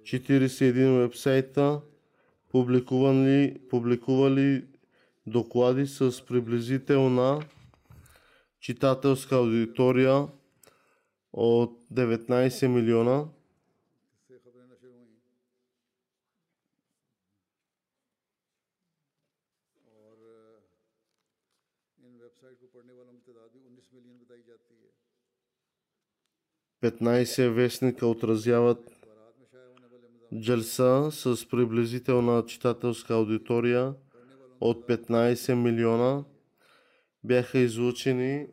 41 0.04 0.98
вебсайта, 0.98 1.80
публикували, 2.50 3.60
публикували 3.70 4.64
доклади 5.26 5.86
с 5.86 6.26
приблизителна 6.26 7.42
читателска 8.60 9.36
аудитория 9.36 10.28
от 11.32 11.78
19 11.90 12.62
милиона. 12.62 13.28
15 26.82 27.48
вестника 27.48 28.06
отразяват 28.06 28.78
джалса 30.40 31.10
с 31.12 31.48
приблизителна 31.50 32.44
читателска 32.46 33.14
аудитория 33.14 33.94
от 34.60 34.88
15 34.88 35.54
милиона. 35.54 36.24
Бяха 37.24 37.58
излучени 37.58 38.46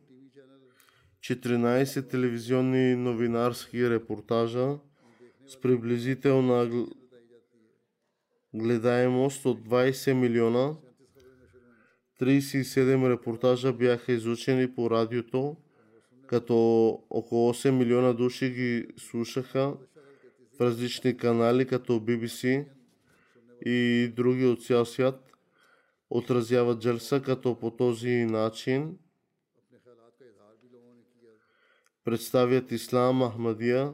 14 1.20 2.10
телевизионни 2.10 2.96
новинарски 2.96 3.90
репортажа 3.90 4.78
с 5.46 5.60
приблизителна 5.60 6.86
гледаемост 8.54 9.46
от 9.46 9.68
20 9.68 10.12
милиона. 10.12 10.76
37 12.20 13.10
репортажа 13.10 13.72
бяха 13.72 14.12
изучени 14.12 14.74
по 14.74 14.90
радиото 14.90 15.56
като 16.26 16.88
около 17.10 17.54
8 17.54 17.70
милиона 17.70 18.12
души 18.12 18.50
ги 18.50 18.86
слушаха 18.96 19.74
в 20.56 20.60
различни 20.60 21.16
канали, 21.16 21.66
като 21.66 21.92
BBC 21.92 22.66
и 23.66 24.08
други 24.16 24.46
от 24.46 24.64
цял 24.64 24.84
свят, 24.84 25.32
отразяват 26.10 26.80
джерса, 26.80 27.22
като 27.22 27.58
по 27.60 27.70
този 27.70 28.10
начин 28.10 28.98
представят 32.04 32.72
Ислам, 32.72 33.30
Ахмадия 33.30 33.92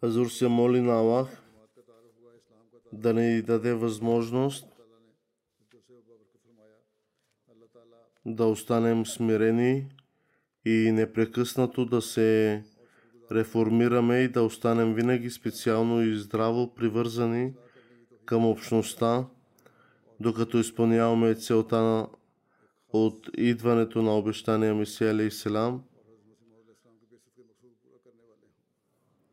Хазур 0.00 0.28
се 0.28 0.48
моли 0.48 0.80
на 0.80 0.92
Аллах 0.92 1.42
да 2.92 3.14
ни 3.14 3.42
даде 3.42 3.74
възможност 3.74 4.66
да 8.26 8.46
останем 8.46 9.06
смирени 9.06 9.86
и 10.64 10.92
непрекъснато 10.92 11.84
да 11.84 12.02
се 12.02 12.62
реформираме 13.32 14.18
и 14.18 14.28
да 14.28 14.42
останем 14.42 14.94
винаги 14.94 15.30
специално 15.30 16.02
и 16.02 16.16
здраво 16.16 16.74
привързани 16.74 17.54
към 18.24 18.46
общността, 18.46 19.26
докато 20.20 20.58
изпълняваме 20.58 21.34
целта 21.34 21.82
на 21.82 22.08
от 22.92 23.30
идването 23.36 24.02
на 24.02 24.18
обещания 24.18 24.74
Месия 24.74 25.10
Алейхиселам 25.10 25.82